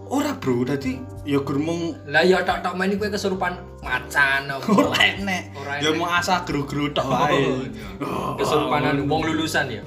Ora, 0.08 0.32
Bro. 0.36 0.64
Dadi 0.64 0.96
ya 1.28 1.40
gur 1.40 1.60
mung 1.60 1.92
Lah 2.08 2.24
ya 2.24 2.40
tok-tok 2.42 2.74
main 2.74 2.96
kuwi 2.96 3.12
kesurupan 3.12 3.60
macan 3.84 4.48
apa? 4.48 4.64
ora 4.80 5.00
enek. 5.04 5.52
Ya 5.80 5.92
mau 5.92 6.08
asal 6.08 6.44
gru-gru 6.44 6.92
tok 6.92 7.08
wae. 7.08 7.68
Oh, 8.00 8.36
Kesurupanan 8.36 9.04
wong 9.04 9.22
lulusan 9.26 9.68
ya. 9.70 9.84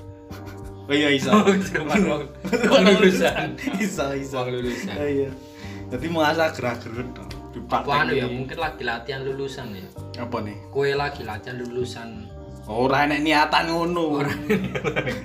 Oh 0.85 0.93
iya 0.93 1.09
iso. 1.09 1.33
Kesurupan 1.65 1.99
wong 2.11 2.83
lulusan. 2.85 3.57
Iso 3.81 4.13
iso. 4.13 4.37
Wong 4.41 4.49
lulusan. 4.53 4.95
Oh, 4.95 5.09
Iya. 5.09 5.31
Dadi 5.89 6.07
mau 6.07 6.23
asal 6.23 6.53
gerak-gerut 6.53 7.09
tok. 7.17 7.29
Apa 7.71 8.03
anu 8.03 8.15
ya 8.15 8.27
mungkin 8.27 8.59
lagi 8.59 8.83
latihan 8.83 9.23
lulusan 9.23 9.73
ya. 9.75 9.87
Apa 10.21 10.43
nih? 10.43 10.55
Kue 10.71 10.93
lagi 10.93 11.23
latihan 11.25 11.59
lulusan. 11.59 12.29
Ora 12.67 13.03
enek 13.03 13.25
niatan 13.25 13.73
ngono. 13.73 14.23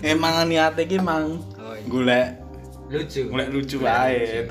Emang 0.01 0.47
niate 0.47 0.87
iki 0.87 0.97
mang 0.97 1.37
Oh 1.59 1.75
iya. 1.75 1.85
golek 1.85 2.27
Lucu. 2.85 3.21
golek 3.29 3.49
lucu 3.49 3.77
wae. 3.81 4.45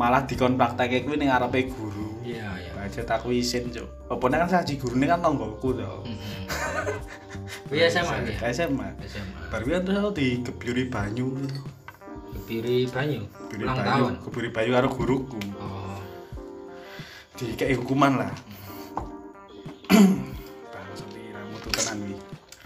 Malah 0.00 0.24
dikon 0.24 0.56
prakteke 0.56 1.04
kuwi 1.04 1.20
ning 1.20 1.28
ngarepe 1.28 1.68
guru. 1.76 2.24
Iya, 2.24 2.48
iya. 2.56 2.72
Aja 2.80 3.04
tak 3.04 3.20
kuwi 3.20 3.44
isin, 3.44 3.68
Cuk. 3.68 3.84
Apa 4.08 4.24
nek 4.32 4.48
kan 4.48 4.50
saji 4.56 4.80
gurune 4.80 5.04
kan 5.04 5.20
tanggoku 5.20 5.76
to. 5.76 5.84
Kuwi 7.68 7.84
SMA 7.84 8.32
ya. 8.32 8.48
SMA. 8.48 8.96
SMA. 9.04 9.40
Baru 9.52 9.68
kan 9.68 9.84
terus 9.84 10.00
aku 10.00 10.10
digeburi 10.16 10.88
banyu. 10.88 11.36
Kebiri 12.32 12.88
banyu. 12.88 13.28
Ulang 13.60 13.76
banyu, 13.76 13.84
tahun. 13.84 14.12
geburi 14.24 14.48
banyu 14.48 14.70
karo 14.72 14.88
guruku. 14.88 15.38
Oh. 15.60 16.00
Dikei 17.36 17.76
hukuman 17.76 18.24
lah. 18.24 18.32
Bangsa 20.72 21.04
liramu 21.12 21.60
tuh 21.60 21.70
tenan 21.76 22.08
iki. 22.08 22.16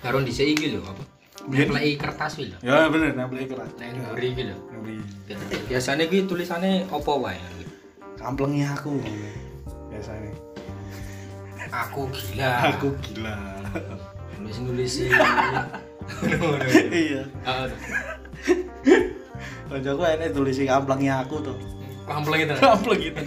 Karo 0.07 0.23
dhisik 0.23 0.47
iki 0.55 0.79
lho 0.79 0.87
apa? 0.87 1.03
Nempleki 1.45 2.01
kertas 2.01 2.41
lho. 2.41 2.57
Ya 2.65 2.89
bener, 2.89 3.13
nempel 3.13 3.45
keras. 3.45 3.69
Nek 3.77 4.01
nguri 4.01 4.33
iki 4.33 4.43
lho. 4.49 4.57
Ngeri. 4.73 4.97
Biasane 5.69 6.09
kuwi 6.09 6.25
tulisane 6.25 6.89
apa 6.89 7.13
wae? 7.21 7.37
Kamplengi 8.17 8.65
aku. 8.65 8.97
Biasanya. 9.93 10.33
Aku 11.69 12.09
gila. 12.13 12.53
Aku 12.73 12.89
gila. 13.05 13.37
nulis 14.41 14.59
nulis 14.61 15.01
Iya. 16.93 17.25
Kancaku 19.69 20.03
enek 20.05 20.33
tulisi 20.37 20.67
kamplengi 20.69 21.09
aku 21.13 21.41
tuh. 21.41 21.57
Kampleng 22.05 22.45
itu. 22.45 22.53
Kampleng 22.61 23.01
gitu. 23.01 23.21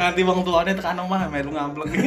Nganti 0.00 0.24
wong 0.24 0.40
tuane 0.44 0.72
tekan 0.72 1.00
omah 1.04 1.28
melu 1.28 1.52
ngampleng. 1.52 1.92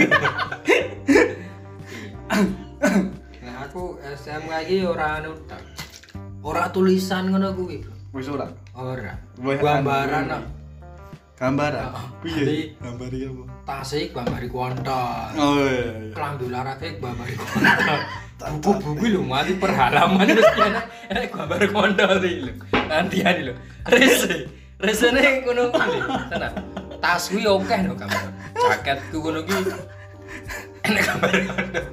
Aku 3.67 3.99
SMK 3.99 4.51
iki 4.63 4.87
ora 4.87 5.19
anu 5.19 5.35
tak. 5.43 5.59
Ora 6.39 6.71
tulisan 6.71 7.27
ngono 7.27 7.51
kuwi. 7.51 7.83
Wis 8.15 8.31
ora. 8.31 8.47
Ora. 8.71 9.11
Gambaran 9.35 10.31
anu. 10.31 10.47
Gambaran. 11.35 11.91
Heeh. 11.91 12.05
Piye? 12.23 12.39
Nanti- 12.39 12.67
Gambar 12.79 13.09
iki 13.11 13.25
apa? 13.27 13.43
Tasik 13.67 14.15
gambari 14.15 14.47
kontol. 14.47 15.27
Oh 15.35 15.59
iya. 15.59 15.83
iya. 15.99 16.15
Kelambi 16.15 16.43
olahraga 16.47 16.87
gambari 16.95 17.35
kontol. 17.35 17.99
Buku-buku 18.63 19.05
lho 19.11 19.21
mati 19.27 19.53
per 19.59 19.71
halaman 19.75 20.29
mesti 20.31 20.61
enak 20.63 20.85
enak 21.11 21.27
gambar 21.35 21.61
kontol 21.67 22.17
iki 22.23 22.39
lho. 22.47 22.53
Nantian 22.87 23.37
lho. 23.51 23.53
Rese. 23.91 24.47
Resene 24.79 25.43
ngono 25.43 25.75
kuwi. 25.75 25.99
Tenan. 26.31 26.53
Tas 27.03 27.27
kuwi 27.27 27.43
akeh 27.43 27.79
lho 27.83 27.93
gambar. 27.99 28.23
Jaketku 28.55 29.17
ngono 29.19 29.39
ki 29.43 29.55
enak 30.87 31.01
gambar 31.03 31.33
kontol. 31.51 31.85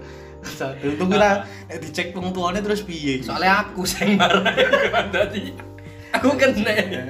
Bisa. 0.55 0.71
Untung 0.87 1.11
nek 1.11 1.43
dicek 1.83 2.15
wong 2.15 2.31
tuane 2.31 2.63
terus 2.63 2.87
piye. 2.87 3.19
Soalnya 3.19 3.67
aku 3.67 3.83
sing 3.83 4.15
marah 4.15 4.47
dadi 5.15 5.51
aku 6.15 6.39
kena. 6.39 6.71
Ya. 6.71 7.03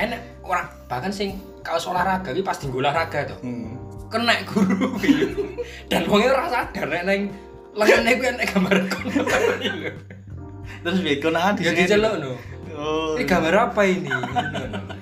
Enak 0.00 0.20
orang 0.40 0.66
bahkan 0.88 1.12
sing 1.12 1.36
kaos 1.60 1.84
olahraga 1.84 2.32
iki 2.32 2.40
pas 2.40 2.56
dienggo 2.56 2.80
olahraga 2.80 3.28
to. 3.28 3.36
Hmm. 3.44 3.76
Kena 4.08 4.40
guru. 4.48 4.96
Dan 5.92 6.08
wongnya 6.08 6.32
ora 6.32 6.48
sadar 6.48 6.88
nek 6.88 7.02
neng 7.04 7.20
lengene 7.76 8.10
kuwi 8.16 8.28
enek 8.32 8.46
gambar 8.48 8.76
kono. 8.88 9.22
Terus 10.64 10.98
piye 11.04 11.16
konangan 11.20 11.60
Ya 11.60 11.76
diceluk 11.76 12.14
no. 12.16 12.32
Oh. 12.74 13.14
Ini 13.14 13.28
gambar 13.28 13.70
apa 13.70 13.82
ini? 13.86 14.10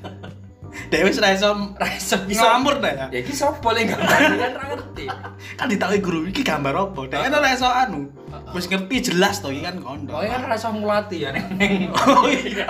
Wis 0.93 1.17
ra 1.17 1.33
iso 1.33 1.49
Ra 1.73 1.89
iso 1.97 2.17
iso 2.29 2.45
amur 2.45 2.77
dah 2.85 2.93
ya. 2.93 3.07
Ya 3.09 3.19
iki 3.25 3.33
sapa 3.33 3.73
le 3.73 3.89
gambar 3.89 4.19
ini 4.29 4.37
kan 4.37 4.53
ra 4.53 4.65
ngerti. 4.77 5.05
Kan 5.59 5.67
ditakoki 5.73 6.01
guru 6.05 6.19
iki 6.29 6.43
gambar 6.45 6.75
apa? 6.77 7.01
Dewe 7.09 7.23
kan 7.25 7.33
ora 7.33 7.49
iso 7.53 7.69
anu. 7.69 8.13
Wis 8.53 8.69
ngerti 8.69 9.13
jelas 9.13 9.41
to 9.41 9.49
iki 9.49 9.65
kan 9.65 9.81
kondo. 9.81 10.13
Oh 10.13 10.21
kan 10.21 10.45
rasa 10.45 10.69
mulati 10.69 11.25
ya 11.25 11.33
neng 11.33 11.57
neng. 11.57 11.89
Oh 12.13 12.29
iya. 12.29 12.67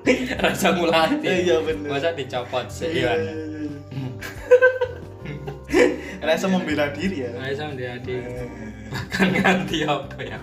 Rasa 0.40 0.72
mulati. 0.72 1.28
Iya, 1.28 1.60
bener. 1.60 1.92
Masa 1.92 2.16
dicopot 2.16 2.66
sih 2.72 2.88
Iya. 2.88 3.12
iya, 3.14 3.32
iya. 3.36 3.68
Rasa 6.24 6.48
membela 6.48 6.88
diri 6.90 7.28
ya. 7.28 7.30
Ayo 7.36 7.54
sama 7.54 7.76
dia 7.76 7.94
adik. 8.00 8.16
Eh, 8.16 8.48
bahkan 8.90 9.28
ganti 9.30 9.86
apa 9.86 10.18
ya 10.20 10.40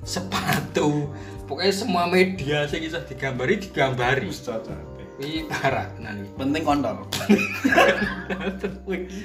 sepatu 0.00 1.10
pokoknya 1.44 1.72
semua 1.74 2.04
media 2.08 2.64
sing 2.64 2.80
iso 2.80 2.96
digambari 3.04 3.60
digambari 3.60 4.24
Wis 4.24 4.40
ini 5.22 5.44
parah 5.46 5.86
tenan 5.92 6.14
iki. 6.18 6.30
Penting 6.34 6.62
kontol. 6.62 6.96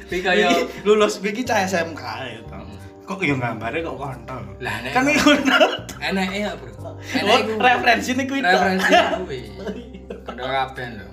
Iki 0.06 0.20
kaya 0.20 0.48
Iki 0.48 0.62
lulus 0.84 1.18
iki 1.18 1.42
cah 1.42 1.64
SMK 1.64 2.04
to. 2.46 2.58
Kok 3.06 3.22
yo 3.22 3.38
gambare 3.38 3.80
kok 3.80 3.96
kontol. 3.96 4.44
Lah, 4.58 4.76
nek- 4.82 4.92
kan 4.92 5.06
iki 5.06 5.20
kontol. 5.20 5.64
enak 5.98 6.30
ya 6.30 6.52
bro 6.54 6.72
Oh, 6.78 6.94
enak 7.16 7.38
iku 7.40 7.52
referensi 7.58 8.10
ini 8.12 8.24
kuwi. 8.26 8.40
referensi 8.40 8.92
kuwi 9.18 9.40
kado 10.26 10.44
kabeh 10.44 10.86
lho 10.94 11.08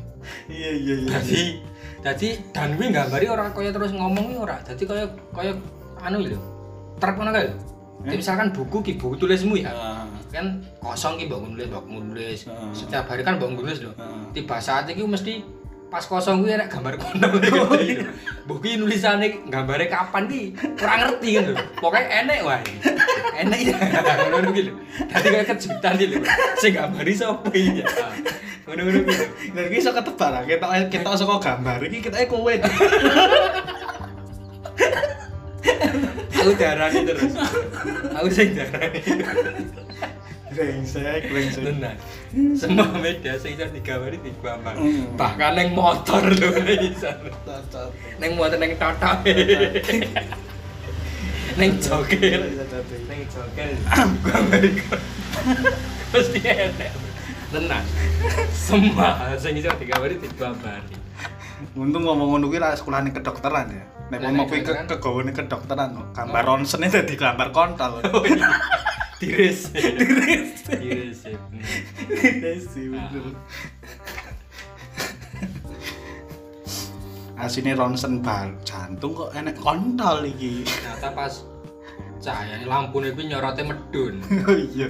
Iya 0.47 0.71
iya 0.75 0.95
iya. 0.99 1.11
dadi 1.11 1.42
dadi 2.03 2.29
dan 2.51 2.77
kuwi 2.77 2.90
gambari 2.90 3.27
ora 3.27 3.49
kaya 3.49 3.71
terus 3.71 3.88
ngomong 3.90 4.25
kuwi 4.27 4.37
ora 4.38 4.61
dadi 4.61 4.85
kaya 4.85 5.07
kaya 5.31 5.53
anu 5.99 6.21
lho 6.21 6.37
trep 6.99 7.14
ngono 7.14 7.31
kae 7.31 7.47
lho 7.47 7.57
Jadi 8.03 8.16
misalkan 8.18 8.49
buku 8.51 8.77
ki 8.83 8.92
buku 8.97 9.14
tulismu 9.16 9.55
ya 9.55 9.71
Ah, 9.71 10.05
kan 10.33 10.64
kosong 10.81 11.21
ki 11.21 11.29
mbok 11.29 11.45
nulis 11.45 11.68
mbok 11.68 11.85
nulis 11.92 12.40
setiap 12.73 13.05
hari 13.12 13.21
kan 13.21 13.37
mbok 13.37 13.53
nulis 13.53 13.85
lho. 13.85 13.92
Heeh. 13.92 14.33
tiba 14.33 14.57
saat 14.57 14.88
itu 14.88 15.05
mesti 15.05 15.45
pas 15.92 16.09
kosong 16.09 16.40
gue 16.40 16.57
enak 16.57 16.73
gambar 16.73 16.97
kono. 16.97 17.29
Buku 18.49 18.81
nulisannya 18.81 19.45
gambarnya 19.53 19.92
kapan 19.92 20.25
ki? 20.25 20.57
Kurang 20.81 20.99
ngerti 21.05 21.29
kan 21.37 21.42
lho. 21.53 21.55
Pokoknya 21.77 22.25
enek 22.25 22.38
wae. 22.49 22.64
Enek 23.37 23.61
ya. 23.61 23.77
Ngono 24.33 24.49
gitu 24.57 24.73
lho. 24.73 24.81
Dadi 25.12 25.29
kayak 25.29 25.47
kejutan 25.53 25.92
iki 26.01 26.07
lho. 26.16 26.18
Sing 26.57 26.73
gambari 26.73 27.12
sapa 27.12 27.53
iki 27.53 27.85
ya? 27.85 27.87
Ngono 28.64 28.81
ngono 28.88 28.99
gitu 29.05 29.25
Dan 29.53 29.64
iki 29.68 29.77
iso 29.85 29.92
ketebak 29.92 30.49
ketok 30.49 30.71
ketok 30.88 31.14
saka 31.21 31.35
gambar 31.45 31.79
iki 31.85 31.99
ketoke 32.09 32.25
kowe. 32.25 32.55
aku 36.42 36.53
darani 36.59 37.01
terus. 37.05 37.33
Aku 38.16 38.29
sing 38.33 38.57
darani 38.57 38.99
Brengsek, 40.53 41.33
brengsek. 41.33 41.65
tenan. 41.65 41.97
Semua 42.53 42.87
media 43.01 43.33
sing 43.41 43.57
iso 43.57 43.65
digambari 43.73 44.21
digambar 44.21 44.77
Hmm. 44.77 45.17
bahkan 45.17 45.57
neng 45.57 45.73
motor 45.73 46.21
lho 46.29 46.53
iso. 46.77 47.09
Neng 48.21 48.37
motor 48.37 48.61
neng 48.61 48.77
tata. 48.77 49.25
Neng 51.57 51.71
joget. 51.81 52.41
Neng 53.09 53.19
iku 53.25 53.41
mesti 56.12 56.41
enak. 56.45 56.93
Tenan. 57.53 57.85
Semua 58.53 59.33
sing 59.41 59.57
iso 59.57 59.73
digambari 59.81 60.21
digambari 60.21 61.01
Untung 61.73 62.03
ngomong 62.03 62.35
ngono 62.35 62.51
kuwi 62.51 62.59
ra 62.59 62.75
sekolahane 62.75 63.15
kedokteran 63.15 63.71
ya. 63.71 63.85
Nek 64.11 64.19
ngomong 64.19 64.47
kuwi 64.51 64.67
kegawane 64.67 65.31
kedokteran. 65.31 65.95
Gambar 66.11 66.43
ronsen 66.45 66.85
dadi 66.85 67.15
gambar 67.15 67.49
kontol. 67.55 68.03
Tiris 69.23 69.71
tiris 69.71 70.51
tiris 70.67 71.19
Desi 72.43 72.91
bener. 72.91 73.25
Asine 77.39 77.75
ronsen 77.75 78.19
bal 78.19 78.51
jantung 78.63 79.15
kok 79.15 79.31
enek 79.35 79.55
kontol 79.59 80.27
iki. 80.27 80.63
ternyata 80.63 81.11
pas 81.11 81.35
cahaya 82.23 82.63
lampu 82.67 83.03
kuwi 83.03 83.23
nyorote 83.27 83.63
medun 83.63 84.23
Oh 84.47 84.55
iya. 84.55 84.87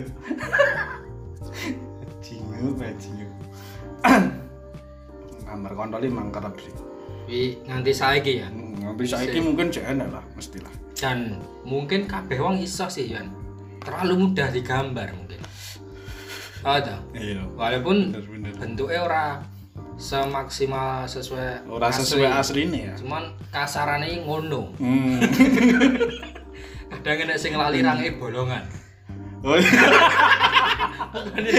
Bajingan, 2.21 2.77
bajingan. 2.77 3.31
Gambar 5.45 5.73
kontol 5.73 6.01
iki 6.05 6.13
mang 6.13 6.29
kerep 6.29 6.55
sih. 6.61 6.73
Wi 7.29 7.41
nganti 7.65 7.93
saiki 7.93 8.33
ya 8.41 8.49
Hmm, 8.49 8.97
Tapi 8.97 9.05
saiki 9.07 9.39
mungkin 9.41 9.71
cek 9.71 9.85
enak 9.87 10.09
lah, 10.11 10.25
mestilah. 10.37 10.73
dan 10.93 11.41
mungkin 11.65 12.05
kabeh 12.07 12.37
wong 12.39 12.61
iso 12.61 12.87
sih 12.87 13.11
Yan 13.11 13.27
terlalu 13.83 14.15
mudah 14.27 14.49
digambar 14.51 15.09
mungkin. 15.15 15.41
Toh 16.63 16.99
Iya. 17.19 17.43
walaupun 17.59 18.15
Bener-bener. 18.15 18.53
bentuknya 18.55 19.01
ora 19.03 19.27
semaksimal 19.99 21.11
sesuai 21.11 21.67
ora 21.67 21.91
sesuai 21.91 22.31
asline 22.31 22.91
ya? 22.91 22.95
Cuman 22.97 23.35
kasarane 23.51 24.23
ngono. 24.23 24.71
Hmm. 24.79 25.19
kadang 26.93 27.25
enek 27.27 27.39
sing 27.41 27.59
lali 27.59 27.83
range 27.83 28.15
bolongan. 28.23 28.63
Oh 29.43 29.59
iya. 29.59 29.83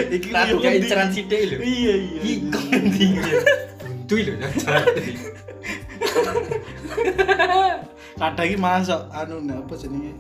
Iki 0.08 0.30
yo 0.32 0.56
kayak 0.64 0.76
inceran 0.82 1.10
sithik 1.12 1.42
lho. 1.52 1.58
Iya 1.60 1.94
iya 2.00 2.22
Iko 2.40 2.60
ngendi 2.72 3.06
buntu 3.84 4.16
lho 4.24 4.34
kadang 8.14 8.46
iki 8.48 8.58
masuk 8.58 9.02
anu 9.12 9.36
apa 9.52 9.74
jenenge 9.76 10.14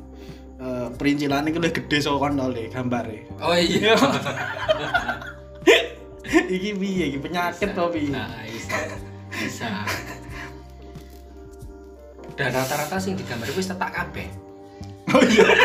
Eh, 0.63 0.87
perincilan 0.95 1.43
iki 1.43 1.59
luwih 1.59 1.75
gede 1.75 1.97
saka 1.99 2.23
kontole 2.23 2.71
gambare 2.71 3.27
oh 3.43 3.51
iya. 3.51 3.99
Iki 6.53 6.69
piye 6.79 7.05
iki? 7.11 7.19
Penyakit 7.19 7.75
to 7.75 7.83
piye? 7.91 8.15
Nah 8.15 8.31
bisa. 8.47 8.79
Bisa. 9.27 9.69
Dan 12.39 12.49
rata-rata 12.55 12.95
sing 12.97 13.19
digambar 13.19 13.51
wis 13.53 13.67
tetak 13.67 13.91
kabeh. 13.91 14.27
Oh 15.11 15.19
iya. 15.19 15.45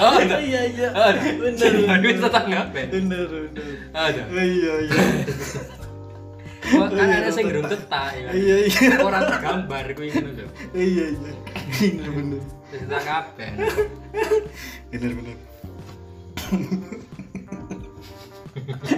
Oh 0.00 0.16
ada 0.16 0.40
iya 0.40 0.64
iya. 0.64 0.88
Oh 0.96 1.04
ada 1.12 1.20
bener 1.20 2.00
wis 2.00 2.16
tetak 2.16 2.44
kabeh. 2.48 2.84
Bener 2.88 3.28
bener. 3.28 3.76
Ada 3.92 4.22
Oh, 4.24 4.40
iya 4.40 4.74
iya. 4.88 4.96
Wah, 6.80 6.88
kan 6.88 7.08
ada 7.12 7.28
sing 7.28 7.44
gerung 7.44 7.68
tetak 7.68 8.08
ya 8.16 8.22
kan? 8.24 8.32
iya 8.32 8.56
iya. 8.64 8.90
Orang 9.04 9.22
gambar 9.28 9.84
kuwi 9.92 10.08
ngono 10.16 10.30
lho 10.32 10.46
iya 10.72 11.06
iya. 11.12 11.32
Bener 11.76 12.08
bener 12.08 12.42
tetak 12.70 13.02
kabeh. 13.02 13.50
Bener 14.90 15.10
bener. 15.18 15.36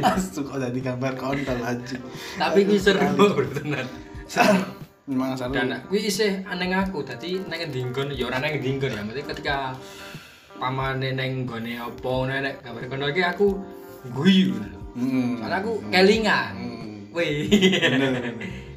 Asu 0.03 0.41
kok 0.45 0.57
jadi 0.57 0.79
gambar 0.81 1.13
kontol 1.17 1.61
aja 1.61 1.97
tapi 2.41 2.65
kuwi 2.65 2.81
seru 2.81 3.05
bro 3.17 3.45
tenan 3.53 3.87
memang 5.05 5.37
seru. 5.37 5.53
Dan 5.53 5.85
kuwi 5.89 6.09
isih 6.09 6.45
aneh 6.49 6.73
aku 6.73 7.05
dadi 7.05 7.41
nang 7.45 7.61
endi 7.61 7.85
nggon? 7.85 8.17
Ya 8.17 8.29
ora 8.29 8.41
nang 8.41 8.57
endi 8.57 8.69
nggon 8.73 8.93
ya 8.97 9.03
maksudnya 9.05 9.29
ketika 9.35 9.57
pamane 10.57 11.11
nang 11.13 11.45
nggone 11.45 11.75
apa 11.75 12.07
ngono 12.07 12.33
nek 12.39 12.55
gambar 12.63 12.83
kono 12.87 13.05
iki 13.11 13.23
aku 13.27 13.47
guyu 14.15 14.57
lho. 14.57 14.79
Hmm. 14.93 15.41
soalnya 15.41 15.59
aku 15.61 15.73
kelingan. 15.89 16.55
Wih. 17.13 17.49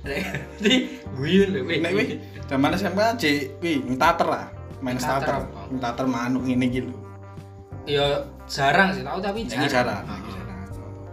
Jadi 0.03 0.73
guyu 1.15 1.43
lho 1.51 1.59
wih. 1.63 1.77
Nek 1.79 1.91
wih, 1.95 2.09
zaman 2.49 2.75
SMP 2.75 2.99
aja, 2.99 3.31
wih, 3.61 3.77
ngetater 3.85 4.27
lah, 4.27 4.45
main 4.83 4.97
starter, 4.99 5.43
apa? 5.45 5.71
ngetater 5.71 6.05
manuk 6.07 6.43
iki 6.45 6.79
lho. 6.83 6.95
ya 7.85 8.05
jarang 8.49 8.89
sih 8.91 9.05
tahu 9.05 9.19
tapi 9.21 9.45
jarang 9.45 9.69
jarang, 9.69 10.03
iki 10.03 10.31
jarang. 10.33 10.63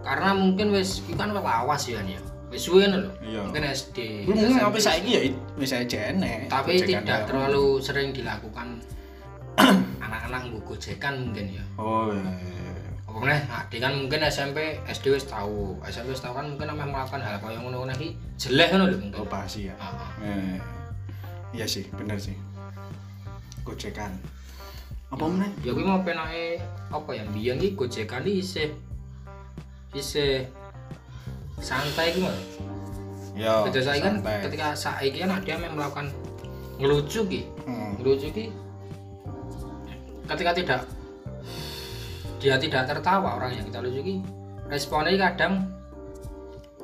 karena 0.02 0.30
mungkin 0.34 0.66
wis 0.72 1.04
iki 1.04 1.12
kan 1.14 1.30
lawas 1.36 1.82
ya 1.86 2.00
ya 2.02 2.20
wis 2.52 2.62
suwe 2.68 2.84
lho 2.88 3.08
Iya. 3.24 3.44
mungkin 3.48 3.62
SD 3.64 3.96
mungkin 4.28 4.56
sampai 4.56 4.80
saiki 4.80 5.10
ya 5.14 5.20
wis 5.56 5.72
aja 5.72 5.98
enek. 6.12 6.48
tapi 6.48 6.80
gojekan 6.80 6.88
tidak 7.04 7.18
ya. 7.22 7.26
terlalu 7.28 7.64
sering 7.80 8.08
dilakukan 8.12 8.68
anak-anak 10.04 10.40
nggo 10.48 10.60
gojekan 10.64 11.28
mungkin 11.28 11.60
ya 11.60 11.64
Oh 11.76 12.08
iya. 12.12 12.24
iya, 12.24 12.52
iya. 12.72 12.90
apa 13.04 13.18
meneh 13.20 13.40
adik 13.44 13.78
kan 13.84 13.92
mungkin 13.92 14.20
SMP 14.24 14.80
SD 14.88 15.12
wis 15.12 15.28
tahu 15.28 15.76
SMP 15.84 16.16
wis 16.16 16.24
tahu 16.24 16.32
kan 16.32 16.48
mungkin 16.48 16.72
ameh 16.72 16.88
melakukan 16.88 17.20
hal 17.20 17.36
kaya 17.36 17.60
ngono-ngono 17.60 17.92
iki 17.92 18.16
jelek 18.40 18.72
ngono 18.72 18.84
lho 18.88 18.96
mungkin 18.96 19.20
Oh 19.20 19.28
pasti 19.28 19.68
ya. 19.68 19.74
Ah, 19.76 19.92
ah. 19.92 20.12
Eh, 20.24 20.56
Iya 21.52 21.68
sih, 21.68 21.84
bener 21.92 22.16
sih. 22.16 22.32
Gojekan. 23.62 24.12
Apa 25.12 25.24
meneh? 25.24 25.50
ya 25.60 25.70
kuwi 25.70 25.84
mau 25.84 26.00
penake 26.00 26.56
apa 26.88 27.10
ya 27.12 27.22
biyen 27.28 27.60
iki 27.60 27.76
gojekan 27.76 28.24
iki 28.24 28.40
isih 28.40 28.68
isih 29.92 30.48
santai 31.58 32.10
iki 32.10 32.20
mah 32.20 32.32
Ya. 33.32 33.64
Beda 33.64 33.80
saya 33.80 33.96
kan 33.98 34.20
santai. 34.20 34.44
ketika 34.44 34.66
saiki 34.72 35.18
kan 35.20 35.40
dia 35.40 35.56
memang 35.56 35.76
melakukan 35.78 36.06
ngelucu 36.76 37.24
ki 37.24 37.40
Hmm. 37.64 37.96
ngelucu 37.96 38.28
ki 38.28 38.52
ketika 40.26 40.52
tidak 40.52 40.80
dia 42.36 42.56
tidak 42.56 42.82
tertawa 42.84 43.36
orang 43.36 43.56
yang 43.56 43.64
kita 43.64 43.80
lucu 43.80 44.00
ki 44.02 44.16
responnya 44.66 45.16
kadang 45.18 45.64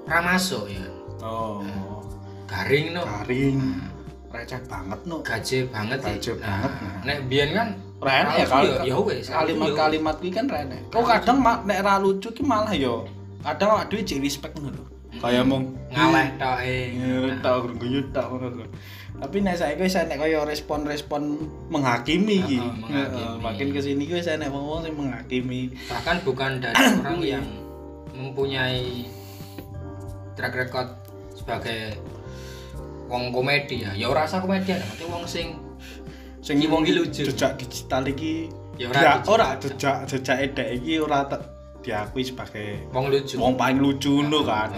ramasuk 0.04 0.68
ya 0.68 0.84
Oh. 1.18 1.60
garing 2.46 2.92
no 2.92 3.04
Garing. 3.04 3.60
Receh 4.28 4.60
banget 4.64 5.00
no. 5.04 5.16
gaje 5.22 5.64
banget. 5.66 5.98
Gaje 5.98 6.30
Nah, 6.34 6.60
banget, 6.60 6.72
nah. 6.78 6.96
nek 7.02 7.18
biyen 7.26 7.50
kan 7.52 7.68
Rene 7.98 8.30
ya 8.32 8.46
kali 8.46 8.68
ya, 8.86 8.94
wes, 8.96 9.26
kalimat-kalimat 9.26 10.16
ki 10.18 10.30
kan 10.30 10.46
rene. 10.46 10.78
Kok 10.86 11.02
kadang 11.02 11.38
ma- 11.38 11.58
nek 11.60 11.80
ra 11.80 11.98
lucu 11.98 12.30
ki 12.30 12.42
malah 12.42 12.70
yo 12.70 13.02
kadang 13.40 13.72
awak 13.72 13.88
dhewe 13.88 14.00
jek 14.00 14.20
respect 14.20 14.54
ngono 14.54 14.70
lho. 14.72 14.84
Kayak 15.18 15.44
mong 15.44 15.74
ngaleh 15.90 16.28
tok. 16.38 16.58
Ya, 16.62 17.34
tak 17.40 17.54
guyu 17.74 18.00
tak 18.12 18.28
ngono. 18.28 18.62
Tapi 19.18 19.36
nek 19.40 19.58
saiki 19.58 19.82
wis 19.82 19.96
enek 19.96 20.14
kaya 20.16 20.46
respon-respon 20.46 21.42
menghakimi 21.66 22.38
iki. 22.38 22.58
Makin 23.40 23.74
ke 23.74 23.80
sini 23.80 24.06
ki 24.06 24.14
wis 24.14 24.30
enek 24.30 24.46
wong-wong 24.46 24.86
sing 24.86 24.94
menghakimi. 24.94 25.74
bahkan 25.90 26.22
bukan 26.22 26.62
dari 26.62 26.78
orang 27.00 27.18
yang 27.20 27.44
mempunyai 28.12 29.10
track 30.34 30.54
record 30.54 30.86
sebagai 31.32 31.98
wong 33.08 33.32
komedi 33.32 33.82
ya 33.82 33.90
ya 33.92 34.06
rasa 34.08 34.38
komedian 34.38 34.78
tapi 34.78 35.04
wong 35.04 35.24
sing 35.24 35.56
Sing 36.38 36.62
wong 36.64 36.86
iki 36.86 36.94
lucu. 36.94 37.22
Jejak 37.26 37.58
digital 37.58 38.06
iki 38.06 38.46
Ya, 38.78 38.86
ya 38.94 39.18
ora 39.26 39.26
ora, 39.26 39.48
jejak 39.58 40.06
jejak 40.06 40.38
edek 40.38 40.68
iki 40.78 41.02
ora 41.02 41.26
diakui 41.82 42.22
sebagai 42.22 42.86
wong 42.94 43.10
lucu 43.10 43.34
wong 43.36 43.58
paling 43.58 43.82
lucu 43.82 44.22
no 44.22 44.46
kan. 44.46 44.70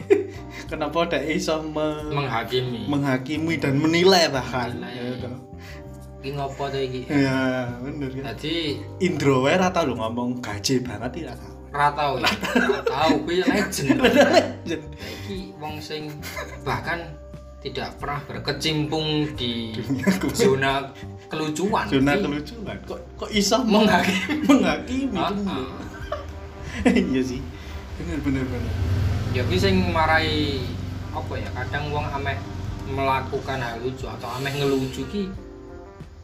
Kenapa 0.70 1.06
dek 1.06 1.22
iso 1.30 1.62
me- 1.62 2.10
menghakimi 2.10 2.84
menghakimi 2.84 3.54
dan 3.56 3.78
menilai 3.78 4.26
bahkan. 4.28 4.74
Menilai. 4.74 5.22
Ya, 5.22 5.30
iki 6.18 6.28
ngopo 6.34 6.66
to 6.66 6.76
iki 6.76 7.06
Ya, 7.06 7.70
bener 7.78 8.10
ya. 8.10 8.22
jadi 8.34 8.82
Indro 8.98 9.46
wae 9.46 9.54
ra 9.54 9.70
tau 9.70 9.86
lho 9.86 9.94
ngomong 9.94 10.42
gaje 10.42 10.82
banget 10.82 11.14
iki 11.14 11.24
ra 11.24 11.34
tau. 11.38 11.52
ora 11.68 11.88
tau 11.94 12.12
ya 12.18 12.26
ora 12.58 12.80
tau 12.82 13.10
kuwi 13.22 13.44
legend 13.44 14.00
Legend. 14.02 14.82
iki 14.98 15.54
wong 15.62 15.78
sing 15.78 16.10
bahkan 16.66 17.06
tidak 17.58 17.98
pernah 17.98 18.22
berkecimpung 18.22 19.34
di 19.34 19.74
zona 20.30 20.94
kelucuan. 21.26 21.90
zona 21.90 22.14
kelucuan. 22.14 22.76
Kok 22.86 23.00
kok 23.18 23.30
iso 23.34 23.58
menghakimi? 23.66 24.46
menghakimi 24.46 25.18
Ah, 25.18 25.34
ah. 25.34 25.66
iya 26.94 27.20
sih. 27.22 27.42
Bener 27.98 28.18
bener 28.22 28.44
bener. 28.46 28.72
Ya 29.34 29.42
kuwi 29.42 29.58
sing 29.58 29.90
marai 29.90 30.62
apa 31.10 31.34
ya? 31.34 31.50
Kadang 31.50 31.90
wong 31.90 32.06
ameh 32.14 32.38
melakukan 32.88 33.58
hal 33.58 33.82
lucu 33.82 34.06
atau 34.06 34.28
ameh 34.38 34.54
ngelucu 34.54 35.02
ki 35.10 35.26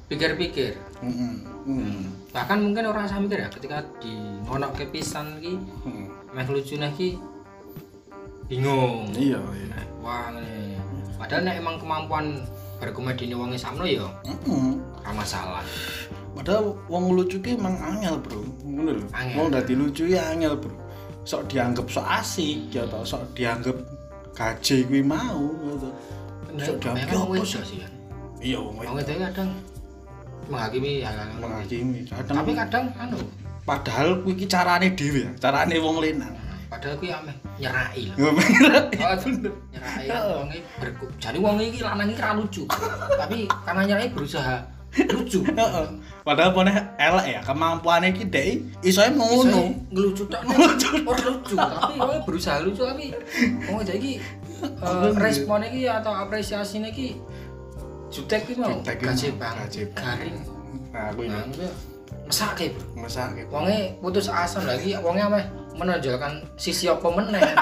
pikir-pikir. 0.07 0.79
Heeh. 1.03 1.35
Heeh. 1.67 1.99
bahkan 2.35 2.59
mungkin 2.59 2.91
orang 2.91 3.07
sama 3.07 3.31
mikir 3.31 3.47
ya 3.47 3.49
ketika 3.51 3.87
di 4.03 4.11
ngonok 4.43 4.75
ke 4.75 4.85
pisan 4.91 5.39
ki 5.43 5.55
Heeh. 5.59 6.07
ameh 6.31 6.47
lucu 6.47 6.79
ki 6.79 7.19
bingung. 8.47 9.11
Iya 9.19 9.43
iya. 9.59 9.83
Wah 9.99 10.31
ngene 10.31 10.64
padahal 11.25 11.43
nek 11.43 11.57
emang 11.57 11.77
kemampuan 11.81 12.27
berkomedi 12.77 13.25
ini 13.25 13.35
wonge 13.35 13.57
sakno 13.57 13.83
ya 13.83 14.05
Heeh. 14.29 14.77
ora 15.01 15.11
masalah. 15.11 15.65
Padahal 16.35 16.77
wong 16.87 17.15
lucu 17.15 17.41
ki 17.41 17.57
emang 17.57 17.79
angel 17.81 18.21
bro. 18.21 18.45
Ngono 18.61 18.91
lho 19.01 19.07
Angel. 19.11 19.37
wong 19.39 19.49
dadi 19.49 19.73
lucu 19.73 20.05
ya 20.05 20.29
angel 20.29 20.59
bro. 20.59 20.75
Sok 21.25 21.49
dianggap 21.49 21.87
sok 21.89 22.05
asik 22.05 22.69
ya 22.69 22.85
toh. 22.85 23.01
Sok 23.01 23.33
dianggap 23.33 23.77
gaje 24.35 24.85
kuwi 24.85 25.01
mau 25.01 25.49
gitu 25.65 25.89
Nah, 26.53 26.63
Sok 26.63 26.77
dianggap 26.79 27.09
wong 27.09 27.23
apa 27.25 27.33
wedok 27.41 27.65
sih? 27.65 27.79
kan? 27.81 27.93
Iya 28.39 28.59
wong 28.61 28.75
wong 28.77 28.95
wedok. 28.95 29.17
kadang 29.25 29.51
menghakimi 30.45 30.93
menghakimi 31.41 31.99
kadang 32.05 32.35
tapi 32.37 32.53
kadang 32.53 32.85
anu. 33.01 33.19
Padahal 33.65 34.21
kuwi 34.21 34.35
ki 34.37 34.45
carane 34.45 34.93
dhewe 34.93 35.25
ya 35.25 35.31
carane 35.41 35.77
wong 35.81 35.97
lenang 36.05 36.35
padahal 36.75 36.99
kuwi 36.99 37.11
ameh 37.15 37.37
nyerai 37.63 38.03
lho 38.11 38.15
Oh, 38.19 38.35
nyerai 39.71 40.05
kan 40.11 40.23
wonge 40.27 40.59
berku. 40.83 41.07
Jadi 41.23 41.39
wong 41.39 41.63
iki 41.63 41.87
lanang 41.87 42.11
iki 42.11 42.19
ra 42.19 42.35
lucu. 42.35 42.67
Tapi 43.15 43.47
karena 43.63 43.83
nyerai 43.87 44.11
berusaha 44.11 44.67
lucu. 45.15 45.47
Padahal 46.27 46.51
pone 46.51 46.73
elek 46.99 47.27
ya, 47.31 47.41
kemampuane 47.47 48.11
iki 48.11 48.27
dek 48.27 48.47
isoe 48.83 49.07
ngono. 49.15 49.71
Ngelucu 49.95 50.27
tok. 50.27 50.43
Ora 51.07 51.23
lucu, 51.31 51.55
tapi 51.55 51.95
wong 51.95 52.21
berusaha 52.27 52.59
lucu 52.67 52.83
tapi 52.83 53.15
wong 53.71 53.87
iki 53.87 54.19
eh, 54.65 55.11
respon 55.15 55.63
iki 55.63 55.87
atau 55.87 56.11
apresiasine 56.11 56.91
iki 56.91 57.15
jutek 58.11 58.51
iki 58.51 58.59
mau 58.59 58.83
mau, 58.83 59.35
banget 59.39 59.95
garing. 59.95 60.37
Nah, 60.91 61.11
kuwi 61.15 61.27
Nah, 61.27 61.43
lho. 61.55 61.71
mesake, 62.25 62.73
Bro. 62.73 63.05
Mesake. 63.05 63.43
Wonge 63.53 63.99
putus 64.01 64.31
asa 64.33 64.63
lagi, 64.65 64.97
wonge 64.97 65.21
ameh 65.21 65.45
menonjolkan 65.75 66.43
sisi 66.55 66.87
apa 66.87 67.07
meneh. 67.07 67.43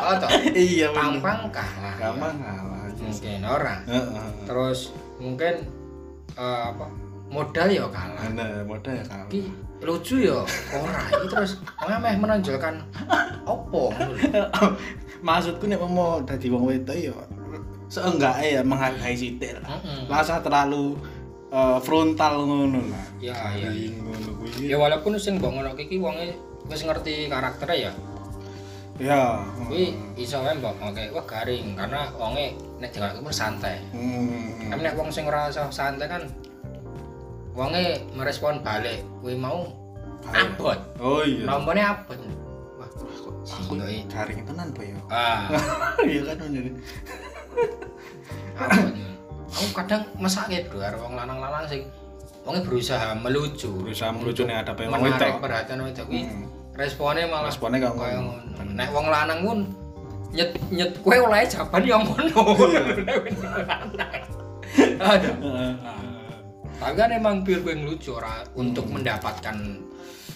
Oh, 0.00 0.16
toh. 0.16 0.32
Iya 0.50 0.90
bener. 0.90 1.20
Tampang 1.20 1.40
kalah. 1.52 1.94
Gampang 2.00 2.34
kalah. 2.40 2.88
Mungkin 2.96 3.40
ora. 3.44 3.74
Heeh. 3.84 4.24
terus 4.48 4.90
mungkin 5.20 5.54
eh, 6.34 6.62
apa 6.66 6.88
modal 7.28 7.68
ya 7.68 7.84
kalah 7.86 8.24
Nah, 8.32 8.64
modal 8.64 8.96
ya 8.96 9.04
kalah. 9.04 9.28
iki 9.28 9.52
lucu 9.80 10.24
ya 10.24 10.40
ora 10.72 11.02
iki 11.12 11.26
terus 11.28 11.60
meh 11.84 12.16
menonjolkan 12.16 12.80
opo. 13.44 13.92
Maksudku 15.26 15.68
nek 15.68 15.80
mau 15.84 16.24
dadi 16.24 16.48
wong 16.48 16.64
wedok 16.64 16.96
ya 16.96 17.12
seenggaknya 17.90 18.46
ya 18.56 18.62
menghargai 18.64 19.12
sithik 19.12 19.60
lah. 19.60 19.76
Lah 20.08 20.24
usah 20.24 20.40
terlalu 20.40 20.96
eh, 21.50 21.78
frontal 21.80 22.34
ngono 22.40 22.80
lah. 22.86 23.04
Ya, 23.18 23.34
ya, 23.52 23.68
Garing 23.68 23.94
ngono 24.00 24.28
kuwi. 24.38 24.66
ya 24.66 24.76
walaupun 24.76 25.14
sing 25.16 25.36
mbok 25.36 25.50
ngono 25.52 25.70
iki 25.74 25.96
wonge 25.96 26.34
wis 26.66 26.82
ngerti 26.82 27.26
karakternya 27.26 27.76
ya 27.80 27.92
Ya. 29.00 29.40
kuwi 29.64 29.96
iso 30.14 30.38
wae 30.38 30.52
mbok 30.54 30.76
oke 30.78 31.00
wah 31.10 31.24
garing 31.24 31.72
karena 31.72 32.12
wonge 32.14 32.52
nek 32.76 32.90
jalan 32.90 33.16
pun 33.18 33.32
santai 33.32 33.80
Hmm. 33.90 34.68
tapi 34.68 34.80
nek 34.82 34.92
wong 34.92 35.08
sing 35.08 35.24
ora 35.24 35.48
santai 35.50 36.04
kan 36.04 36.28
wonge 37.50 37.96
merespon 38.12 38.60
balik 38.60 39.00
kuwi 39.18 39.34
mau 39.34 39.72
abot 40.28 40.76
Oh 40.98 41.24
iya. 41.24 41.48
rombone 41.48 41.80
abot 41.80 42.18
wah 42.76 42.88
Aku 43.40 43.72
gila 43.72 43.88
iki. 43.88 44.04
garing 44.06 44.44
tenan 44.44 44.68
po 44.70 44.84
ya. 44.84 45.00
ah 45.08 45.48
Iya 46.04 46.20
kan 46.28 46.36
bener. 46.44 46.64
abot 48.54 48.94
aku 49.50 49.66
kadang 49.74 50.02
mesake 50.16 50.66
bro 50.70 50.78
karo 50.78 50.96
wong 51.02 51.14
lanang-lanang 51.18 51.66
sing 51.66 51.82
wonge 52.46 52.60
berusaha 52.64 53.12
melucu 53.18 53.68
Berusaha 53.84 54.10
melucu 54.14 54.42
nek 54.46 54.64
ada 54.64 54.72
wong 54.88 55.02
menarik 55.02 55.36
perhatian 55.42 55.82
wedok 55.84 56.06
kuwi 56.08 56.22
Hmm. 56.24 56.46
responnya 56.78 57.28
malah 57.28 57.52
Responnya 57.52 57.92
kok 57.92 57.98
ngono. 57.98 58.32
Nek 58.72 58.88
wong 58.94 59.06
lanang 59.12 59.40
pun 59.44 59.58
nyet 60.32 60.54
nyet 60.72 60.96
kowe 61.02 61.12
oleh 61.28 61.44
jawaban 61.44 61.82
yang 61.84 62.00
ngono. 62.06 62.40
Heeh. 64.70 65.72
Tapi 66.80 66.94
kan 66.96 67.10
emang 67.12 67.44
pure 67.44 67.60
kowe 67.60 67.74
ngelucu 67.76 68.16
ora 68.16 68.40
untuk 68.56 68.88
mendapatkan 68.88 69.56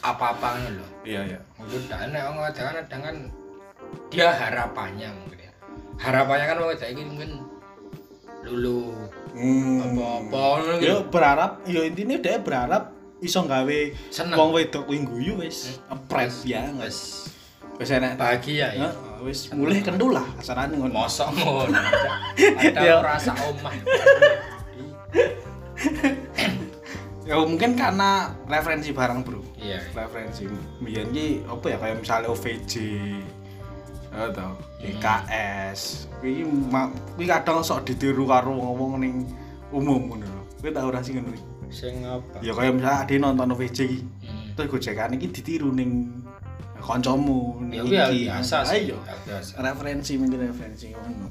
apa-apa 0.05 0.61
lho. 0.69 0.85
Iya 1.09 1.21
iya. 1.33 1.41
Mungkin 1.57 1.81
dak 1.89 2.13
nek 2.13 2.23
wong 2.29 2.37
wedok 2.45 2.65
kan 2.69 2.75
kadang 2.85 3.03
kan 3.03 3.17
dia 4.13 4.29
harapannya 4.29 5.09
mungkin 5.17 5.39
ya. 5.49 5.53
Harapannya 5.97 6.45
kan 6.45 6.57
wong 6.61 6.69
wedok 6.77 6.89
iki 6.93 7.03
mungkin 7.09 7.31
lulu 8.45 8.93
Hmm. 9.35 9.83
apa-apa 9.83 10.79
Yo 10.79 11.11
berharap, 11.11 11.67
yo 11.67 11.83
intinya 11.83 12.15
dia 12.17 12.39
berharap 12.39 12.95
iso 13.19 13.43
gawe 13.43 13.79
Seneng. 14.07 14.37
wong 14.39 14.55
wedok 14.55 14.87
kuwi 14.87 15.03
guyu 15.03 15.43
wis 15.43 15.83
epret 15.91 16.31
ya 16.47 16.71
wis 16.79 17.27
wis 17.75 17.91
enak 17.91 18.15
Bahagia 18.15 18.71
ya. 18.71 18.95
Wis 19.19 19.51
mulih 19.51 19.83
kentul 19.83 20.15
lah 20.15 20.23
asarane 20.39 20.79
ngono. 20.79 20.95
Mosok 20.95 21.35
ngono. 21.35 21.75
Ada 22.63 23.03
rasa 23.03 23.35
omah. 23.43 23.75
Ya 27.25 27.41
mungkin 27.41 27.73
karena 27.73 28.37
referensi 28.45 28.93
barang, 28.93 29.25
Bro. 29.25 29.41
Iya. 29.57 29.81
Referensi. 29.97 30.45
Biyen 30.77 31.09
ki 31.09 31.41
apa 31.49 31.67
ya 31.73 31.77
kayak 31.81 31.97
misalnya 32.05 32.29
OVJ 32.29 32.73
atau 34.15 34.55
IKS. 34.79 36.07
Kuwi 36.19 36.47
ma- 36.47 36.89
kuwi 37.15 37.27
kadang 37.27 37.61
sok 37.61 37.83
ditiru 37.85 38.25
karo 38.25 38.55
ngomong 38.55 38.99
ning 38.99 39.27
umum 39.69 40.09
ngono 40.09 40.25
lho. 40.25 40.43
Kuwi 40.59 40.71
tau 40.71 40.89
ora 40.89 41.03
sih 41.03 41.15
ngono. 41.15 41.35
Sing 41.69 42.01
apa? 42.03 42.39
Ya 42.39 42.55
kayak 42.55 42.79
misalnya 42.79 43.03
ade 43.03 43.15
nonton 43.19 43.51
OVJ 43.51 43.79
iki. 43.83 43.99
Hmm. 44.23 44.55
Terus 44.55 44.69
gojekan 44.71 45.13
iki 45.13 45.27
ditiru 45.29 45.69
ning 45.69 46.23
kancamu 46.79 47.59
Ya 47.73 47.81
ning 47.81 47.81
kuwi 47.83 47.97
hal 47.99 48.11
iki. 48.11 48.25
biasa 48.29 48.57
sih. 48.63 48.81
Ayo. 48.87 48.97
biasa. 49.27 49.53
Referensi 49.59 50.13
mungkin 50.15 50.39
referensi 50.45 50.87
ngono. 50.91 51.27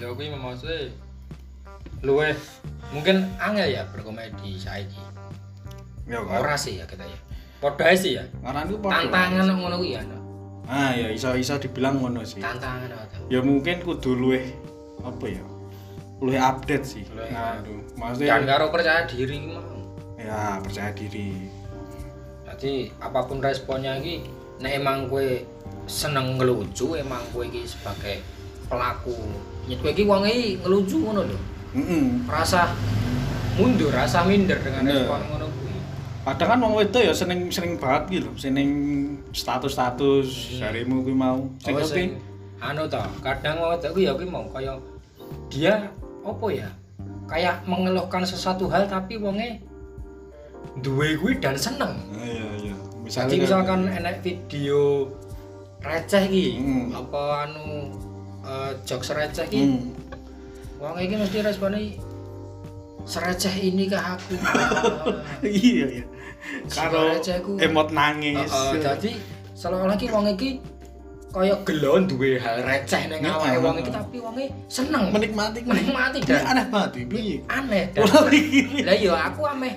Ya 0.00 0.08
kuwi 0.10 0.32
maksudnya 0.32 0.90
luwe 2.02 2.34
mungkin 2.90 3.28
angel 3.38 3.68
ya 3.70 3.82
berkomedi 3.86 4.58
saiki. 4.58 4.98
Ya 6.08 6.18
Ora 6.18 6.58
sih 6.58 6.80
ya 6.80 6.84
kita 6.84 7.06
ya. 7.06 7.18
Padha 7.62 7.84
ae 7.86 7.94
sih 7.94 8.18
ya. 8.18 8.24
Karena 8.42 8.66
itu 8.66 8.74
padha. 8.82 9.06
Tantangan 9.06 9.54
ngono 9.54 9.76
kuwi 9.78 9.94
ya. 9.94 10.02
Ah 10.66 10.90
ya 10.98 11.06
iso 11.14 11.30
iso 11.38 11.54
dibilang 11.62 12.02
ngono 12.02 12.26
sih. 12.26 12.42
Tantangan 12.42 12.90
apa 12.90 13.14
Ya 13.30 13.38
mungkin 13.38 13.78
kudu 13.86 14.18
luwih 14.18 14.50
apa 15.06 15.24
ya? 15.30 15.44
Luwih 16.18 16.38
update 16.42 16.82
sih. 16.86 17.02
Luwih, 17.14 17.30
Aduh, 17.30 17.78
maksudnya 17.94 18.42
karo 18.42 18.74
percaya 18.74 19.06
diri 19.06 19.38
mau. 19.46 19.62
ya 20.18 20.58
percaya 20.62 20.90
diri. 20.94 21.50
Jadi 22.46 22.90
apa 23.02 23.26
pun 23.26 23.38
responnya 23.42 23.98
iki 23.98 24.22
nek 24.62 24.72
emang 24.78 25.10
kue 25.10 25.42
seneng 25.90 26.38
ngelucu 26.38 26.94
emang 26.94 27.22
kue 27.34 27.50
iki 27.50 27.66
sebagai 27.66 28.22
pelaku 28.70 29.18
nyet 29.66 29.82
kue 29.82 29.90
iki 29.90 30.06
wong 30.06 30.22
ngelucu 30.26 30.98
ngono 31.02 31.26
lho. 31.26 31.38
Heeh. 31.74 32.04
Rasa 32.30 32.70
mundur, 33.58 33.90
rasa 33.90 34.22
minder 34.22 34.62
dengan 34.62 34.86
respon 34.86 35.20
ngono. 35.26 35.46
Padahal 36.22 36.54
kan 36.54 36.58
wong 36.62 36.74
wedok 36.76 37.02
ya 37.02 37.10
seneng 37.10 37.50
seneng 37.50 37.74
banget 37.76 38.22
gitu 38.22 38.30
seneng 38.38 38.68
status-status 39.32 40.26
Hmm. 40.54 40.58
jarimu 40.60 41.02
kuwi 41.02 41.16
mau. 41.16 41.50
Sing 41.58 41.74
Oh, 41.74 41.82
sing 41.82 42.08
anu 42.58 42.86
ta, 42.86 43.10
kadang 43.18 43.58
wong 43.58 43.74
wedok 43.74 43.98
ya 43.98 44.14
kuwi 44.14 44.28
mau 44.28 44.46
kaya 44.46 44.78
dia 45.50 45.90
apa 46.22 46.46
ya? 46.48 46.70
Kayak 47.26 47.66
mengeluhkan 47.66 48.22
sesuatu 48.22 48.66
hal 48.66 48.86
tapi 48.86 49.18
wonge 49.18 49.58
duwe 50.78 51.18
kuwi 51.18 51.36
dan 51.36 51.58
seneng. 51.58 51.98
Ah, 52.14 52.22
Iya 52.22 52.46
iya. 52.62 52.74
Jadi 53.02 53.42
misalkan 53.42 53.90
enek 53.90 54.22
video 54.22 55.10
receh 55.82 56.22
iki, 56.22 56.48
Hmm. 56.56 56.94
apa 56.94 57.22
anu 57.44 57.90
eh, 58.42 58.72
jokes 58.84 59.10
receh 59.10 59.42
iki, 59.44 59.58
Hmm. 59.60 59.90
wong 60.78 60.94
iki 60.96 61.18
mesti 61.18 61.42
responnya 61.42 61.98
sereceh 63.02 63.50
ini 63.60 63.90
kah 63.90 64.14
aku. 64.14 64.38
Iya 65.42 65.86
iya. 65.90 66.04
Karo 66.68 67.16
emot 67.58 67.88
nangis. 67.90 68.50
Heeh, 68.50 68.72
jadi 68.80 69.10
seolah-olah 69.54 69.94
iki 69.94 70.06
wong 70.10 70.26
iki 70.34 70.50
kaya 71.32 71.56
gelo 71.64 71.96
duwe 72.04 72.36
hal 72.36 72.60
receh 72.60 73.08
ning 73.08 73.24
Ya, 73.24 73.32
awake 73.32 73.58
wong 73.64 73.76
iki 73.80 73.88
tapi 73.88 74.16
wonge 74.20 74.46
seneng 74.68 75.08
menikmati 75.08 75.64
menikmati 75.64 76.20
Ini 76.20 76.28
dan 76.28 76.44
aneh 76.44 76.64
banget 76.68 76.90
iki 76.92 77.04
piye? 77.08 77.36
aneh 77.48 77.84
lah 78.84 78.92
iya 78.92 79.12
aku 79.32 79.40
ameh 79.48 79.72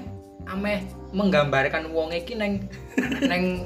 ameh 0.51 0.83
menggambarkan 1.15 1.95
wong 1.95 2.11
iki 2.11 2.35
neng 2.35 2.59
neng 3.23 3.63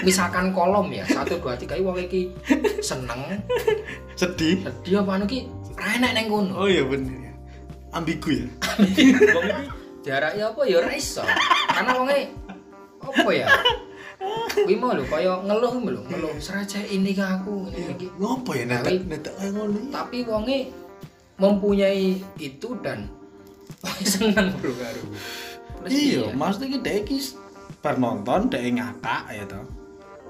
misalkan 0.00 0.48
kolom 0.56 0.88
ya 0.88 1.04
satu 1.04 1.36
dua 1.36 1.52
tiga 1.60 1.76
wong 1.76 2.00
iki 2.00 2.32
seneng 2.80 3.36
Sedih. 4.16 4.64
sedih 4.64 5.04
apa 5.04 5.20
anu 5.20 5.24
ki 5.28 5.44
ra 5.76 6.00
enek 6.00 6.12
neng 6.16 6.26
kono 6.32 6.52
Oh 6.56 6.68
iya 6.72 6.88
bener 6.88 7.12
ya. 7.20 7.32
Ambigu 7.92 8.30
ya. 8.32 8.46
iki 8.88 9.12
jaraknya 10.04 10.52
apa 10.52 10.60
ya 10.62 10.76
ora 10.78 10.92
iso 10.92 11.24
karena 11.66 11.90
wonge 11.96 12.20
apa 13.00 13.30
ya 13.32 13.48
Kuwi 14.54 14.80
mau 14.80 14.96
lho 14.96 15.04
kaya 15.04 15.36
ngeluh 15.44 15.84
lho, 15.84 16.00
ngeluh 16.08 16.32
sereceh 16.38 16.80
ini 16.88 17.12
ke 17.12 17.20
aku 17.20 17.68
ini 17.68 17.92
iki. 17.92 18.06
Ngopo 18.16 18.56
ya 18.56 18.64
netek 18.64 18.86
Tapi- 18.86 19.04
netek 19.04 19.32
kayak 19.36 19.52
ngono 19.52 19.76
iki? 19.76 19.88
Tapi 19.90 20.18
wonge 20.24 20.58
mempunyai 21.36 22.04
itu 22.38 22.68
dan 22.80 23.10
seneng 24.06 24.54
bro 24.56 24.72
karo. 24.72 25.02
Iya, 25.84 26.30
piye? 26.30 26.32
maksudnya 26.32 26.66
ki 26.70 26.78
dek 26.80 26.96
iki 27.04 27.16
bar 27.82 27.98
nonton 27.98 28.48
dek 28.48 28.62
ngakak 28.64 29.22
ya 29.28 29.44
toh. 29.44 29.66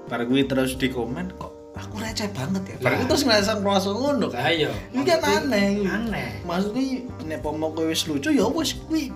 Bar 0.05 0.27
kuwi 0.27 0.43
terus 0.43 0.75
di 0.75 0.91
komen 0.91 1.31
kok 1.33 1.53
aku 1.71 1.95
receh 1.95 2.27
banget 2.35 2.63
ya. 2.67 2.75
Bar 2.81 2.91
Lah. 2.91 2.97
kuwi 2.99 3.07
terus 3.07 3.23
ngerasa 3.23 3.51
ngerasa 3.57 3.89
ngono 3.91 4.25
kan. 4.27 4.39
Lah 4.43 4.51
iya. 4.51 4.71
Ini 4.91 5.01
kan 5.05 5.19
aneh. 5.23 5.69
Aneh. 5.87 6.29
Maksudnya 6.43 6.83
nek 7.23 7.39
pomo 7.39 7.71
kowe 7.71 7.87
wis 7.87 8.03
lucu 8.03 8.27
ya 8.29 8.43
wis 8.45 8.75
kuwi 8.83 9.07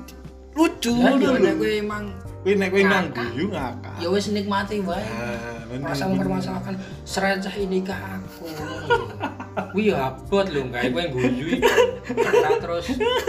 lucu 0.59 0.91
Lah 0.91 1.15
iya 1.15 1.15
ngono 1.15 1.39
nek 1.39 1.53
lho. 1.55 1.55
kowe 1.57 1.71
emang 1.71 2.03
Kuwi 2.39 2.55
nek 2.55 2.69
kowe 2.71 2.83
nang 2.83 3.05
guyu 3.11 3.45
ngakak. 3.51 3.95
ya 3.99 4.07
wis 4.07 4.31
nikmati 4.31 4.79
wae. 4.79 5.03
Ah, 5.03 5.59
bener, 5.67 5.91
Masa 5.91 6.07
mempermasalahkan 6.07 6.75
sereceh 7.03 7.51
ini 7.59 7.83
ke 7.83 7.91
aku. 7.91 8.47
Kuwi 9.71 9.91
ya 9.91 10.07
abot 10.07 10.47
lho 10.47 10.63
gawe 10.67 10.87
kowe 10.87 11.03
guyu 11.11 11.45
iki. 11.51 11.67
Ora 12.15 12.51
terus 12.57 12.85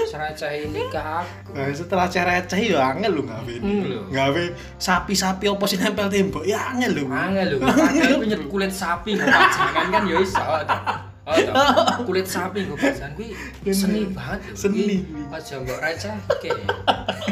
sereceh 0.07 0.63
ini 0.63 0.87
ke 0.87 1.03
aku. 1.03 1.51
Nah, 1.55 1.75
setelah 1.75 2.07
receh 2.07 2.61
ya 2.71 2.95
angel 2.95 3.19
lho 3.19 3.23
gawe. 3.27 3.55
Hmm, 3.59 3.83
lho. 3.83 4.01
Gawe 4.11 4.43
sapi-sapi 4.79 5.45
apa 5.51 5.65
sih 5.67 5.79
nempel 5.79 6.07
tembok 6.07 6.47
ya 6.47 6.71
angel 6.71 7.03
lho. 7.03 7.05
Angel 7.11 7.59
lho, 7.59 7.59
nyet 8.23 8.43
kulit 8.47 8.71
sapi 8.71 9.19
nggo 9.19 9.27
pajangan 9.27 9.87
kan 9.91 10.03
ya 10.07 10.17
iso. 10.23 10.45
Oh. 11.31 12.03
Kulit 12.11 12.27
sapi 12.27 12.67
nggo 12.67 12.75
pajangan 12.75 13.15
kuwi 13.15 13.31
seni 13.71 14.11
banget 14.11 14.41
lho. 14.51 14.55
Seni. 14.59 15.07
Kuwi 15.07 15.23
Aja 15.31 15.55
mbok 15.63 15.79
recehke. 15.79 16.51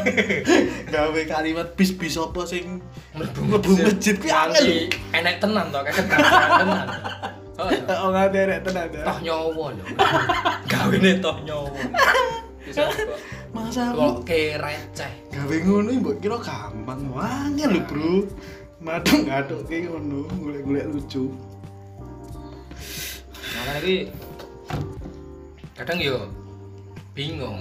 Gawe 0.94 1.20
kalimat 1.26 1.68
bis-bis 1.74 2.14
apa 2.14 2.46
sing 2.46 2.78
Mlebu 3.18 3.40
mlebu 3.42 3.70
masjid 3.82 4.14
angel 4.22 4.62
lho. 4.62 4.78
Nganti 4.87 5.16
enek 5.18 5.37
tenan 5.42 5.66
to, 5.74 5.78
kayak 5.82 5.94
kedatangan 5.98 6.50
tenan. 6.62 6.88
Oh. 7.58 7.66
Oh 7.90 8.14
ada 8.14 8.38
rek 8.46 8.62
tenan 8.62 8.87
ya. 8.94 9.02
Toh 9.02 9.18
nyawa 9.18 9.66
lho. 9.74 9.84
Gawene 10.70 11.12
toh 11.18 11.34
kok. 11.42 11.74
Masa 13.50 13.90
Kok 13.90 14.22
receh. 14.62 15.12
gawe 15.34 15.56
ngono 15.66 15.90
mbok 15.98 16.22
kira 16.22 16.38
gampang 16.38 17.02
angel 17.18 17.70
lho, 17.74 17.80
Bro. 17.90 18.14
Madung 18.78 19.26
ngaduk 19.26 19.66
kayak 19.66 19.90
ngono, 19.90 20.30
golek-golek 20.38 20.87
lucu. 20.87 21.34
Makanya 23.68 23.85
iki 23.85 23.96
kadang 25.76 25.98
yo 26.00 26.16
bingung. 27.12 27.61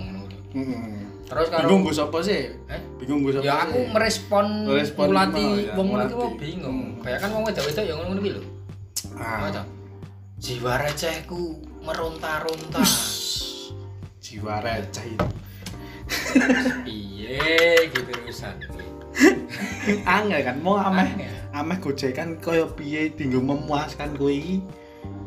Heeh. 0.56 1.04
terus 1.28 1.52
karo 1.52 1.68
Bingung 1.68 1.84
gue 1.84 1.92
sapa 1.92 2.24
sih? 2.24 2.56
eh 2.72 2.82
Bingung 2.96 3.20
gue 3.20 3.36
sapa 3.36 3.44
ya 3.44 3.68
aku 3.68 3.76
sih? 3.76 3.92
merespon 3.92 4.46
ngulati 4.64 5.44
mau, 5.44 5.60
ya, 5.60 5.72
wong 5.76 5.88
ngono 5.92 6.04
mau 6.08 6.30
bingung 6.40 6.78
Hmm. 6.88 7.04
kayak 7.04 7.20
kan 7.20 7.30
wong 7.36 7.44
wedok-wedok 7.44 7.84
ya 7.84 7.94
ngono 8.00 8.20
iki 8.24 8.32
lho 8.32 8.44
Ah. 9.20 9.52
apa 9.52 9.62
jiwa 10.40 10.74
recehku 10.80 11.42
meronta-ronta 11.84 12.80
jiwa 14.24 14.56
receh 14.64 15.06
itu. 15.12 15.28
piye 16.88 17.44
gitu 17.92 18.12
urusan 18.24 18.56
Angel 20.08 20.42
kan 20.48 20.58
mau 20.64 20.80
ameh 20.80 21.28
ameh 21.52 21.78
gojekan 21.84 22.40
kaya 22.40 22.72
piye 22.72 23.12
tinggal 23.12 23.44
memuaskan 23.44 24.16
kowe 24.16 24.32
iki. 24.32 24.64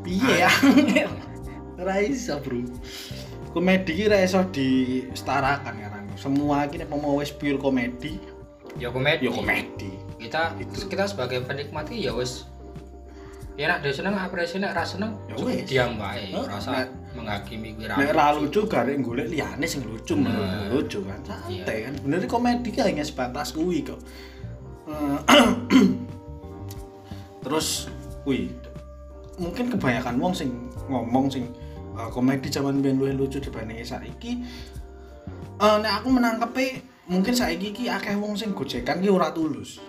Piye 0.02 0.44
angel. 0.44 1.10
Ora 1.80 1.96
iso, 2.00 2.36
Bro. 2.40 2.64
Komedi 3.50 3.96
iki 3.96 4.06
ora 4.06 4.20
iso 4.20 4.40
disetarakan 4.48 5.74
ya. 5.76 5.88
Semua 6.14 6.68
nek 6.68 6.84
mau 6.86 7.16
wis 7.16 7.32
pure 7.32 7.56
komedi, 7.56 8.20
ya 8.76 8.92
komedi 8.92 9.24
ya 9.24 9.32
komedi. 9.32 9.90
kita 10.20 10.52
Itu. 10.60 10.84
kita 10.84 11.08
sebagai 11.08 11.40
penikmat 11.48 11.88
ya 11.88 12.12
wis 12.12 12.44
ya 13.56 13.72
nak 13.72 13.80
dia 13.80 13.88
seneng 13.88 14.12
apresiasi 14.12 14.60
nek 14.60 14.76
ra 14.76 14.84
seneng 14.84 15.16
Ya 15.26 15.36
wis. 15.40 15.64
diam 15.64 15.96
wae 15.96 16.28
rasa 16.44 16.84
Nek- 16.84 16.92
menghakimi 17.16 17.72
kuwi 17.72 17.88
Nek 17.88 18.12
ra 18.12 18.36
lucu 18.36 18.68
garek 18.68 19.00
golek 19.00 19.32
liyane 19.32 19.64
sing 19.64 19.80
lucu 19.80 20.12
menurut 20.12 20.44
Nah. 20.44 20.68
lucu 20.68 21.00
kan. 21.08 21.18
Santai 21.24 21.56
Iya. 21.56 21.88
kan. 21.88 21.94
Bener 22.04 22.20
komedi 22.28 22.68
ki 22.68 22.80
hanya 22.84 23.00
sebatas 23.00 23.56
kuwi 23.56 23.80
kok. 23.80 23.96
Eh, 24.92 25.18
Terus 27.40 27.88
kuwi 28.22 28.52
mungkin 29.40 29.72
kebanyakan 29.72 30.20
wong 30.20 30.36
sing 30.36 30.52
ngomong 30.92 31.32
sing 31.32 31.48
eh, 31.96 32.08
komedi 32.12 32.52
zaman 32.52 32.84
biyen 32.84 33.00
luwih 33.00 33.16
lucu 33.16 33.40
dibanding 33.40 33.80
saiki. 33.80 34.44
Eh 35.60 35.76
nek 35.80 36.04
aku 36.04 36.08
menangkepe 36.12 36.84
mungkin 37.08 37.32
saiki 37.32 37.72
ki 37.72 37.84
akeh 37.88 38.14
wong 38.20 38.36
sing 38.36 38.52
gojekan 38.52 39.00
ki 39.00 39.08
ora 39.08 39.32
tulus. 39.32 39.80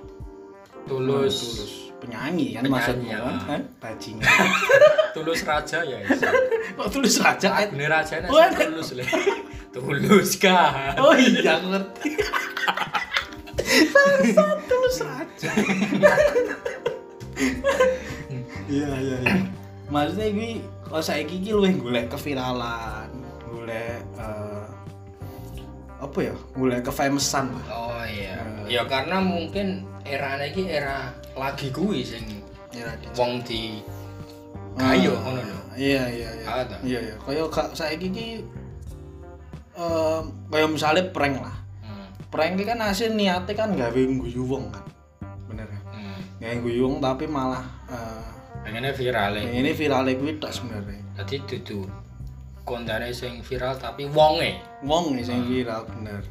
tulus 0.87 1.35
tulus. 1.37 1.73
Penyanyi 2.01 2.57
kan 2.57 2.65
maksudnya 2.65 3.21
ya. 3.21 3.37
kan, 3.45 3.61
bajingan. 3.77 4.25
tulus 5.15 5.45
raja 5.45 5.85
ya 5.85 6.01
Kok 6.81 6.89
tulus 6.89 7.21
raja? 7.21 7.53
Agune 7.53 7.85
raja 7.85 8.25
sing 8.25 8.57
tulus 8.57 8.89
le 8.97 9.05
tulus 9.75 10.31
kan 10.41 10.97
Oh 10.97 11.13
iya 11.13 11.61
ngerti. 11.61 12.17
Bangsat 13.93 14.57
tulus 14.65 14.97
raja. 15.05 15.51
Iya 18.71 18.87
iya 18.95 19.15
iya. 19.19 19.35
Maksudnya 19.93 20.27
gue 20.31 20.51
kalau 20.87 21.03
saya 21.03 21.23
gigi 21.23 21.51
luwih 21.51 21.75
golek 21.77 22.07
keviralan, 22.07 23.11
golek 23.43 23.99
eh, 24.15 24.65
apa 25.99 26.17
ya? 26.23 26.35
Golek 26.55 26.81
kefamousan 26.81 27.51
lah. 27.51 27.65
oh 27.69 28.03
iya 28.03 28.39
Eh. 28.65 28.73
ya 28.73 28.87
karena 28.87 29.19
mungkin 29.19 29.83
era 30.01 30.39
iki 30.39 30.63
era 30.65 31.11
lagi 31.35 31.69
kuwi 31.69 32.01
sing 32.01 32.23
Ya, 32.71 32.87
Radit. 32.87 33.11
wong 33.19 33.43
di 33.43 33.83
kayu 34.79 35.11
Ah, 35.11 35.19
ngono 35.27 35.41
lho 35.43 35.59
Iya 35.75 36.03
iya 36.07 36.29
iya. 36.31 36.45
Ah, 36.47 36.63
toh. 36.63 36.79
Iya 36.81 36.99
iya. 37.03 37.15
Kayak 37.19 37.47
gak 37.51 37.67
saya 37.75 37.95
gigi 37.95 38.39
eh 39.71 40.19
kayak 40.47 40.69
misalnya 40.71 41.03
prank 41.11 41.35
lah. 41.37 41.55
hmm. 41.83 42.07
Prank 42.27 42.55
iki 42.55 42.63
kan 42.63 42.79
hasil 42.79 43.11
niatnya 43.11 43.51
kan 43.51 43.75
gawe 43.75 43.91
guyu 43.91 44.43
wong 44.47 44.71
kan. 44.71 44.83
Bener 45.47 45.67
kan? 45.67 45.81
hmm. 45.91 46.19
Gawe 46.39 46.55
guyu 46.59 46.81
wong 46.87 46.95
tapi 46.99 47.27
malah 47.27 47.63
eh, 47.87 48.23
pengennya 48.61 48.91
viral 48.91 49.31
Yang 49.35 49.53
ini 49.55 49.71
viralnya 49.71 50.13
kuwi 50.15 50.33
tok 50.37 50.51
sebenarnya. 50.51 51.01
jadi 51.17 51.35
dudu 51.43 51.79
kontane 52.61 53.09
sing 53.11 53.41
viral 53.41 53.75
tapi 53.75 54.05
wonge 54.07 54.61
Wong 54.81 55.17
sing 55.19 55.45
viral 55.45 55.85
bener. 55.85 56.21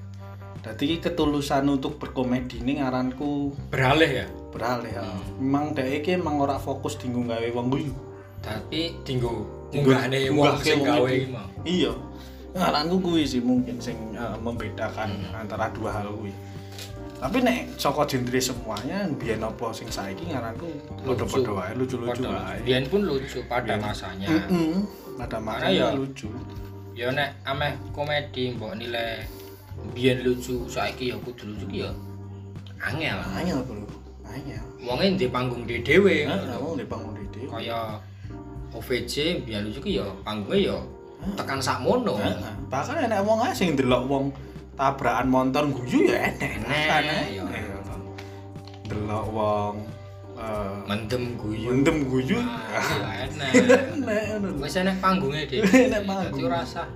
Dadi 0.61 0.99
ketulusan 0.99 1.65
untuk 1.67 1.97
berkomedi 1.97 2.61
ini 2.61 2.79
ngaranku 2.79 3.51
beralih 3.69 4.11
ya 4.11 4.27
beralih 4.51 4.91
ya. 4.91 5.07
Memang 5.37 5.73
dhek 5.73 6.03
iki 6.03 6.11
emang 6.15 6.37
ora 6.39 6.57
fokus 6.57 6.97
dinggo 6.97 7.23
gawe 7.25 7.49
wong 7.51 7.69
guyu. 7.69 7.95
tapi 8.41 8.97
Tinggu- 9.05 9.69
munggahne 9.71 10.33
wong 10.33 10.57
sing 10.59 10.81
gawe 10.81 11.13
Iya. 11.63 11.93
Ngaranku 12.51 12.97
kuwi 13.01 13.23
sih 13.23 13.39
mungkin 13.39 13.77
sing 13.79 13.95
eh, 14.13 14.37
membedakan 14.37 15.13
Hmm. 15.13 15.41
antara 15.45 15.69
dua 15.71 15.93
hal 15.93 16.09
kuwi. 16.11 16.33
Tapi 17.21 17.37
nek 17.45 17.77
saka 17.77 18.09
genre 18.09 18.41
semuanya 18.41 19.05
biyen 19.13 19.45
apa 19.45 19.69
sing 19.71 19.85
saiki 19.87 20.33
ngaranku 20.33 20.65
padha-padha 21.05 21.53
wae 21.53 21.73
lucu-lucu 21.77 22.25
wae. 22.25 22.57
Biyen 22.65 22.89
pun 22.89 23.05
lucu 23.05 23.45
pada 23.45 23.77
masanya 23.77 24.25
Heeh. 24.27 24.81
Pada 25.21 25.37
Karena 25.37 25.45
masanya 25.45 25.85
ya- 25.93 25.93
lucu. 25.93 26.29
ya 26.97 27.13
nek 27.13 27.29
ameh 27.45 27.73
komedi 27.93 28.57
mbok 28.57 28.73
nilai 28.75 29.21
biyen 29.93 30.25
lucu 30.25 30.65
saiki 30.65 31.13
ya 31.13 31.17
kudu 31.21 31.45
lucu 31.53 31.85
ya 31.85 31.93
angel 32.81 33.21
Angel, 33.37 33.61
Bro. 33.69 33.85
Angel. 34.25 34.61
wonge 34.81 35.17
di 35.17 35.29
panggung 35.29 35.69
di 35.69 35.81
dhewe 35.81 36.25
Nah, 36.25 36.41
kamu 36.57 36.81
di 36.81 36.85
bangun 36.89 37.13
di 37.29 37.45
kaya 37.45 38.01
OVJ 38.73 39.45
biyen 39.45 39.69
lucu 39.69 39.81
ki 39.81 40.01
ya 40.01 40.07
panggungnya 40.25 40.73
ya 40.73 40.77
tekan 41.37 41.61
sakmono. 41.61 42.17
Bahkan 42.73 42.97
enek 43.05 43.21
wong 43.29 43.45
ae 43.45 43.53
sing 43.53 43.77
ndelok 43.77 44.09
wong 44.09 44.33
tabrakan 44.81 45.29
motor 45.29 45.65
guyu 45.69 46.09
ya 46.09 46.33
enek. 46.33 46.53
Enek, 46.57 46.85
Kan, 46.89 47.03
ya. 47.05 47.45
enek. 47.45 47.63
Delok 48.89 49.27
wong 49.29 49.75
eh 50.41 50.73
mendem 50.89 51.37
guyu 51.37 51.69
mendem 51.69 51.99
guyu. 52.09 52.41
Ah, 52.41 53.29
enak 53.29 53.51
Enek 54.01 54.57
wis 54.57 54.81
enek 54.81 54.97
panggungnya 54.99 55.45
dhewe 55.45 55.69
Enek 55.69 56.03
panggung. 56.09 56.49
usah 56.49 56.89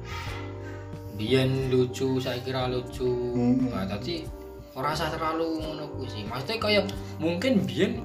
biyen 1.14 1.70
lucu 1.70 2.18
saya 2.18 2.40
kira 2.42 2.66
lucu 2.66 3.06
Hmm. 3.06 3.70
nah 3.70 3.86
dadi 3.86 4.26
ora 4.74 4.90
usah 4.90 5.12
terlalu 5.14 5.62
ngono 5.62 5.86
sih 6.10 6.26
maksudnya 6.26 6.58
kaya 6.58 6.80
mungkin 7.22 7.62
biyen 7.62 8.02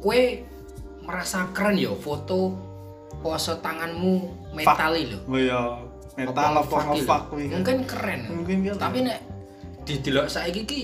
kue 0.00 0.40
merasa 1.04 1.52
keren 1.52 1.76
ya 1.76 1.92
foto 1.92 2.56
pose 3.20 3.52
tanganmu 3.60 4.14
metal 4.56 4.96
lho 4.96 5.18
Oh 5.28 5.36
ya 5.36 5.60
metal 6.16 6.52
apa 6.60 6.76
kan. 6.92 7.22
mungkin 7.32 7.78
keren. 7.88 8.20
Mungkin 8.28 8.56
kan. 8.72 8.76
tapi 8.88 8.98
nek 9.06 9.18
didelok 9.82 10.26
saiki 10.28 10.62
ki 10.68 10.82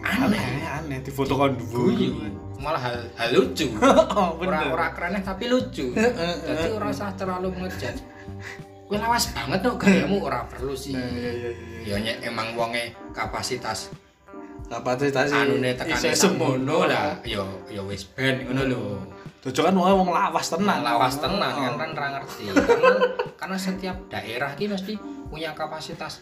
aneh 0.00 0.40
aneh. 0.64 0.98
di 1.04 1.10
foto 1.12 1.36
kon 1.36 1.56
malah 2.60 2.80
hal, 2.80 2.98
hal 3.16 3.30
lucu. 3.32 3.72
Oh, 4.20 4.36
ora 4.36 4.68
bener. 4.68 4.72
ora 4.76 4.86
keren 4.92 5.16
tapi 5.24 5.48
lucu. 5.48 5.96
Jadi 5.96 6.68
ora 6.76 6.92
usah 6.92 7.08
terlalu 7.16 7.56
ngejat. 7.56 7.96
Kowe 8.84 8.98
lawas 9.00 9.32
banget 9.32 9.64
kok 9.64 9.80
gayamu 9.80 10.20
ora 10.20 10.44
perlu 10.44 10.76
sih. 10.76 10.92
Nah, 10.92 11.08
iya 11.14 11.30
iya 11.30 11.50
iya. 11.86 11.96
ya 11.96 12.14
emang 12.26 12.52
wonge 12.58 12.92
kapasitas 13.16 13.88
Kapasitas 14.70 15.34
anune 15.34 15.74
tekan 15.74 15.98
isih 15.98 16.14
semono 16.14 16.86
lah. 16.86 17.18
Ya 17.26 17.42
ya 17.66 17.82
wis 17.82 18.06
ben 18.12 18.44
ngono 18.46 18.62
lho 18.70 18.82
Tujuh 19.40 19.62
kan 19.64 19.72
wong 19.72 19.88
wong 20.04 20.10
lawas 20.12 20.52
tenan. 20.52 20.84
lawas 20.84 21.16
tenan 21.16 21.40
kan 21.40 21.72
Oh. 21.72 21.78
kan 21.80 21.88
ora 21.96 22.08
ngerti. 22.18 22.44
Karena 22.52 22.92
karena 23.40 23.56
setiap 23.56 23.96
daerah 24.12 24.52
ki 24.52 24.68
mesti 24.68 25.00
punya 25.32 25.56
kapasitas 25.56 26.20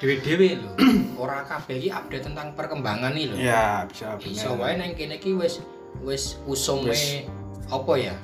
dewe-dewe 0.00 0.56
lho. 0.56 0.70
Ora 1.20 1.44
kabeh 1.44 1.76
ki 1.76 1.92
update 1.92 2.24
tentang 2.24 2.56
perkembangan 2.56 3.12
nih 3.12 3.28
lho. 3.28 3.36
Ya, 3.36 3.84
bisa 3.84 4.16
iso 4.24 4.56
bener. 4.56 4.64
wae 4.64 4.74
nang 4.80 4.92
kene 4.96 5.20
ki 5.20 5.36
wis 5.36 5.60
wis 6.00 6.40
usume 6.48 7.28
apa 7.68 7.92
ya? 8.00 8.16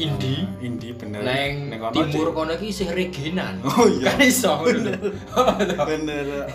Indie 0.00 0.48
Indi 0.64 0.96
bener. 0.96 1.20
neng 1.20 1.68
Neng 1.68 1.80
timur 1.92 2.32
kono 2.32 2.56
ki 2.56 2.72
isih 2.72 2.88
reginan 2.88 3.60
Oh 3.68 3.84
iya. 3.84 4.16
kan 4.16 4.24
iso 4.24 4.64
lho. 4.64 4.96
bener 5.92 6.48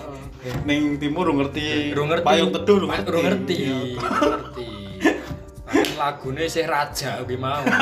ning 0.65 0.97
timur 0.97 1.29
ora 1.29 1.45
ngerti. 1.45 1.93
payung 2.25 2.49
teduh 2.49 2.89
ngerti. 2.89 3.57
ngerti 3.69 4.67
lagune 5.97 6.45
sih 6.45 6.65
raja 6.67 7.23
kuwi 7.25 7.37
mau 7.39 7.63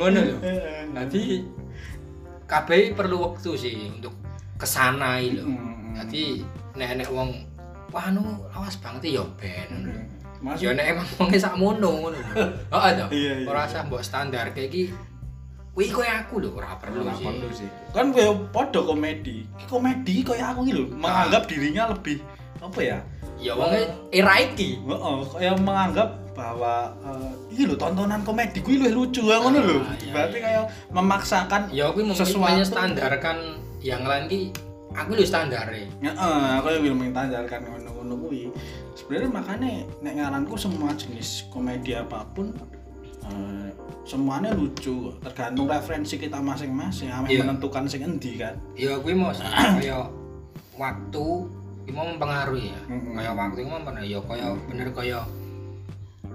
ngono 0.00 0.20
lho 0.24 0.36
Nanti 0.90 1.44
kabeh 2.48 2.96
perlu 2.98 3.30
waktu 3.30 3.50
sih 3.54 3.74
untuk 3.94 4.16
ke 4.58 4.66
sana 4.66 5.22
lho. 5.22 5.46
Hmm. 5.46 5.94
Nanti 5.94 6.42
nek 6.74 6.98
nek 6.98 7.08
wong 7.12 7.30
wah 7.94 8.10
anu 8.10 8.42
lawas 8.50 8.74
banget 8.80 9.14
ya 9.14 9.24
ben. 9.38 9.68
ngono. 9.70 9.92
Mas 10.40 10.56
Ya 10.58 10.72
nek 10.72 10.96
emang 10.96 11.08
wong 11.20 11.28
sakmono 11.36 11.90
ngono 12.00 12.18
lho. 12.18 12.32
Heeh 12.74 12.90
to. 12.98 13.06
Iya, 13.14 13.32
iya. 13.44 13.46
Ora 13.46 13.68
usah 13.68 13.86
mbok 13.86 14.02
standar 14.02 14.50
kayak 14.50 14.72
iki. 14.72 14.90
Kuwi 15.70 15.86
koyo 15.94 16.10
aku 16.10 16.34
lho 16.42 16.50
ora 16.58 16.74
perlu 16.80 17.06
sih. 17.14 17.24
perlu 17.24 17.48
sih. 17.54 17.68
Kan 17.94 18.10
koyo 18.10 18.50
padha 18.50 18.80
komedi. 18.82 19.46
Komedi 19.70 20.26
koyo 20.26 20.42
aku 20.42 20.66
iki 20.66 20.72
lho, 20.74 20.84
menganggap 20.90 21.46
dirinya 21.46 21.94
lebih 21.94 22.18
apa 22.58 22.80
ya? 22.82 22.98
Ya 23.40 23.52
wonge 23.52 23.80
era 24.10 24.36
iki. 24.38 24.76
Heeh, 24.78 25.16
kayak 25.30 25.56
menganggap 25.58 26.08
bahwa 26.30 26.92
eh, 27.00 27.32
iki 27.50 27.64
lho 27.64 27.74
tontonan 27.74 28.20
komedi 28.20 28.60
kuwi 28.60 28.76
luwih 28.78 28.94
lucu 28.94 29.24
ya 29.24 29.36
ngono 29.38 29.58
lho. 29.58 29.78
Ah, 29.80 29.96
iya, 29.96 30.12
Berarti 30.12 30.36
iya. 30.36 30.44
kayak 30.44 30.62
memaksakan 30.90 31.62
Ya 31.70 31.88
kuwi 31.88 32.04
Sesuatu. 32.12 32.44
menyestandarkan 32.44 33.36
yang 33.80 34.04
lain 34.04 34.24
ki 34.26 34.52
aku 34.92 35.10
lho 35.12 35.24
standare. 35.24 35.88
Heeh, 35.98 36.44
aku 36.54 36.66
yang 36.70 36.82
belum 36.84 36.98
mentanjarkan 37.02 37.60
ngono-ngono 37.64 38.14
kuwi. 38.20 38.52
Sebenarnya 38.92 39.30
makanya 39.30 39.70
nek 39.98 40.12
ngaranku 40.14 40.54
semua 40.54 40.92
jenis 40.92 41.48
komedi 41.48 41.92
apa 41.92 42.20
pun 42.30 42.52
eh, 43.22 43.68
semuanya 44.02 44.50
lucu 44.50 45.12
tergantung 45.20 45.64
referensi 45.64 46.16
kita 46.16 46.36
masing-masing 46.36 47.08
ame 47.08 47.30
Iya. 47.30 47.44
menentukan 47.44 47.84
sing 47.84 48.02
endi 48.02 48.36
kan 48.36 48.56
ya 48.74 48.96
kuwi 48.96 49.12
mau 49.12 49.30
kaya 49.76 50.08
waktu 50.74 51.26
mau 51.90 52.06
mempengaruhi 52.06 52.72
ya 52.72 52.80
Mm-mm. 52.88 53.14
kaya 53.14 53.30
waktu 53.32 53.58
mau 53.62 53.78
mempengaruhi 53.78 54.14
ya 54.14 54.20
kaya 54.22 54.46
bener 54.66 54.88
kaya 54.90 55.18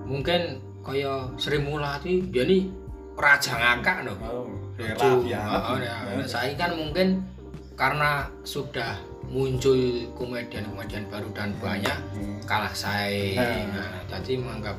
mungkin 0.06 0.42
kaya 0.82 1.12
Sri 1.36 1.58
Mulati 1.58 2.22
dia 2.30 2.46
nih 2.46 2.70
raja 3.16 3.56
ngakak 3.56 4.06
loh 4.06 4.18
oh 4.22 4.46
ya 5.24 5.40
oh, 5.42 5.78
ya. 5.80 5.96
Saya 6.28 6.52
kan 6.54 6.76
mungkin 6.76 7.24
karena 7.74 8.28
sudah 8.44 9.00
muncul 9.26 9.76
komedian-komedian 10.14 11.08
baru 11.10 11.28
dan 11.32 11.56
banyak 11.58 11.98
Hmm. 12.14 12.38
kalah 12.46 12.72
saya 12.72 13.34
Nah. 13.66 13.82
nah, 13.82 13.92
jadi 14.08 14.38
menganggap 14.38 14.78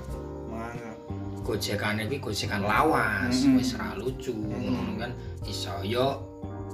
gojekan 1.43 2.03
iki 2.03 2.19
gojekan 2.19 2.59
lawas 2.61 3.31
Mm-mm. 3.47 3.59
wis 3.59 3.75
ra 3.75 3.95
lucu 3.95 4.35
ngono 4.35 4.99
kan 4.99 5.11
iso 5.45 5.71
yo 5.81 6.19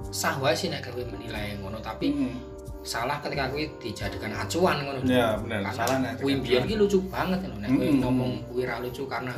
sah 0.09 0.36
wae 0.40 0.53
sih 0.53 0.68
nek 0.68 0.84
kowe 0.86 1.05
menilai 1.05 1.61
ngono 1.61 1.76
tapi 1.78 2.09
Hmm. 2.11 2.36
Salah 2.83 3.22
ketika 3.22 3.47
kowe 3.47 3.62
dijadikan 3.78 4.35
acuan 4.35 4.83
ngono 4.83 4.99
ya 5.07 5.39
benar 5.39 5.70
karena 5.70 5.70
salah 5.70 5.97
nek 6.03 6.12
kuwi 6.18 6.43
mbiyen 6.43 6.66
ki 6.66 6.74
lucu 6.74 6.99
banget 7.07 7.39
ngono. 7.47 7.57
Nek 7.62 7.70
Mm-mm. 7.70 7.99
ngomong 8.03 8.33
kuwi 8.51 8.62
ra 8.66 8.83
lucu 8.83 9.07
karena 9.07 9.35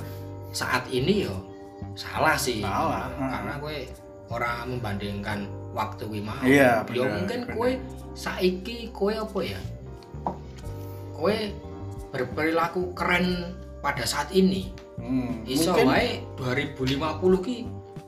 saat 0.51 0.89
ini 0.89 1.29
yo 1.29 1.37
salah 1.93 2.41
sih. 2.41 2.65
Salah, 2.65 3.13
karena 3.21 3.55
kowe 3.61 3.77
ora 4.33 4.65
membandingkan 4.65 5.45
waktu 5.77 6.09
kuwi 6.09 6.25
mau. 6.25 6.41
Iya, 6.41 6.89
yo 6.89 7.05
bener, 7.05 7.13
mungkin 7.21 7.41
bener. 7.45 7.55
kowe 7.55 7.71
saiki 8.17 8.89
kowe 8.97 9.13
apa 9.13 9.39
ya? 9.45 9.61
Kowe 11.13 11.37
berperilaku 12.15 12.97
keren 12.97 13.53
pada 13.85 14.09
saat 14.09 14.33
ini. 14.33 14.73
Hmm, 14.97 15.45
iso 15.45 15.75
mungkin 15.75 15.87
wae 15.91 16.11
2050 16.39 17.45
ki 17.45 17.57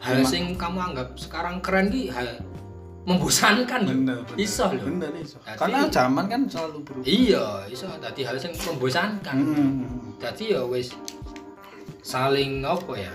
hal 0.00 0.22
sing 0.24 0.54
kamu 0.54 0.78
anggap 0.80 1.12
sekarang 1.18 1.58
keren 1.60 1.90
ki 1.92 2.08
hal 2.08 2.40
membosankan 3.06 3.80
bener 3.82 4.18
bener. 4.20 4.36
Iso 4.36 4.66
lho 4.68 4.82
bener 4.82 5.10
iso 5.16 5.38
Jadi- 5.40 5.56
karena 5.56 5.78
zaman 5.86 6.24
kan 6.26 6.40
selalu 6.44 6.78
berubah. 6.82 7.06
Iya 7.06 7.46
iso 7.70 7.86
dadi 7.96 8.20
hal 8.22 8.36
sing 8.36 8.52
membosankan. 8.52 9.36
Hmm. 9.38 9.86
dadi 10.18 10.50
ya 10.50 10.62
wis 10.64 10.90
saling 12.02 12.62
apa 12.62 12.92
ya 12.96 13.12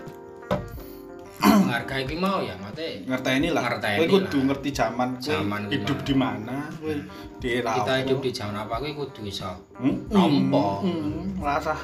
menghargai 1.62 2.06
ki 2.06 2.16
mau 2.16 2.40
ya 2.40 2.54
mate. 2.56 3.02
Ngerteni 3.04 3.50
lah 3.50 3.66
Ngerteni 3.68 3.98
kowe 3.98 4.08
kudu 4.16 4.38
ngerti 4.46 4.70
zaman 4.72 5.10
kowe. 5.18 5.26
Zaman 5.28 5.62
hidup 5.68 6.00
di 6.06 6.14
mana 6.14 6.70
kowe? 6.78 6.94
Di 7.42 7.48
era 7.58 7.74
kita 7.76 7.94
hidup 8.06 8.20
di 8.22 8.32
zaman 8.32 8.56
apa 8.56 8.78
kuwi 8.78 8.94
kudu 8.94 9.26
iso 9.26 9.50
Hmm, 9.76 10.06
Nampa. 10.08 10.80
hmm, 10.82 10.88
hmm, 10.88 11.26
rasa 11.42 11.76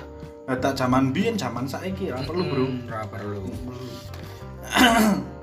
Data 0.47 0.72
zaman 0.72 1.12
biyen 1.12 1.36
zaman 1.36 1.68
saiki 1.68 2.08
ora 2.08 2.24
perlu 2.24 2.43
bro. 2.47 2.66
ora 2.88 3.03
perlu. 3.03 3.43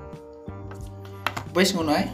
Wis 1.52 1.70
ngono 1.70 1.92
ae 1.92 2.08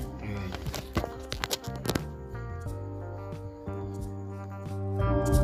Bye. 5.11 5.40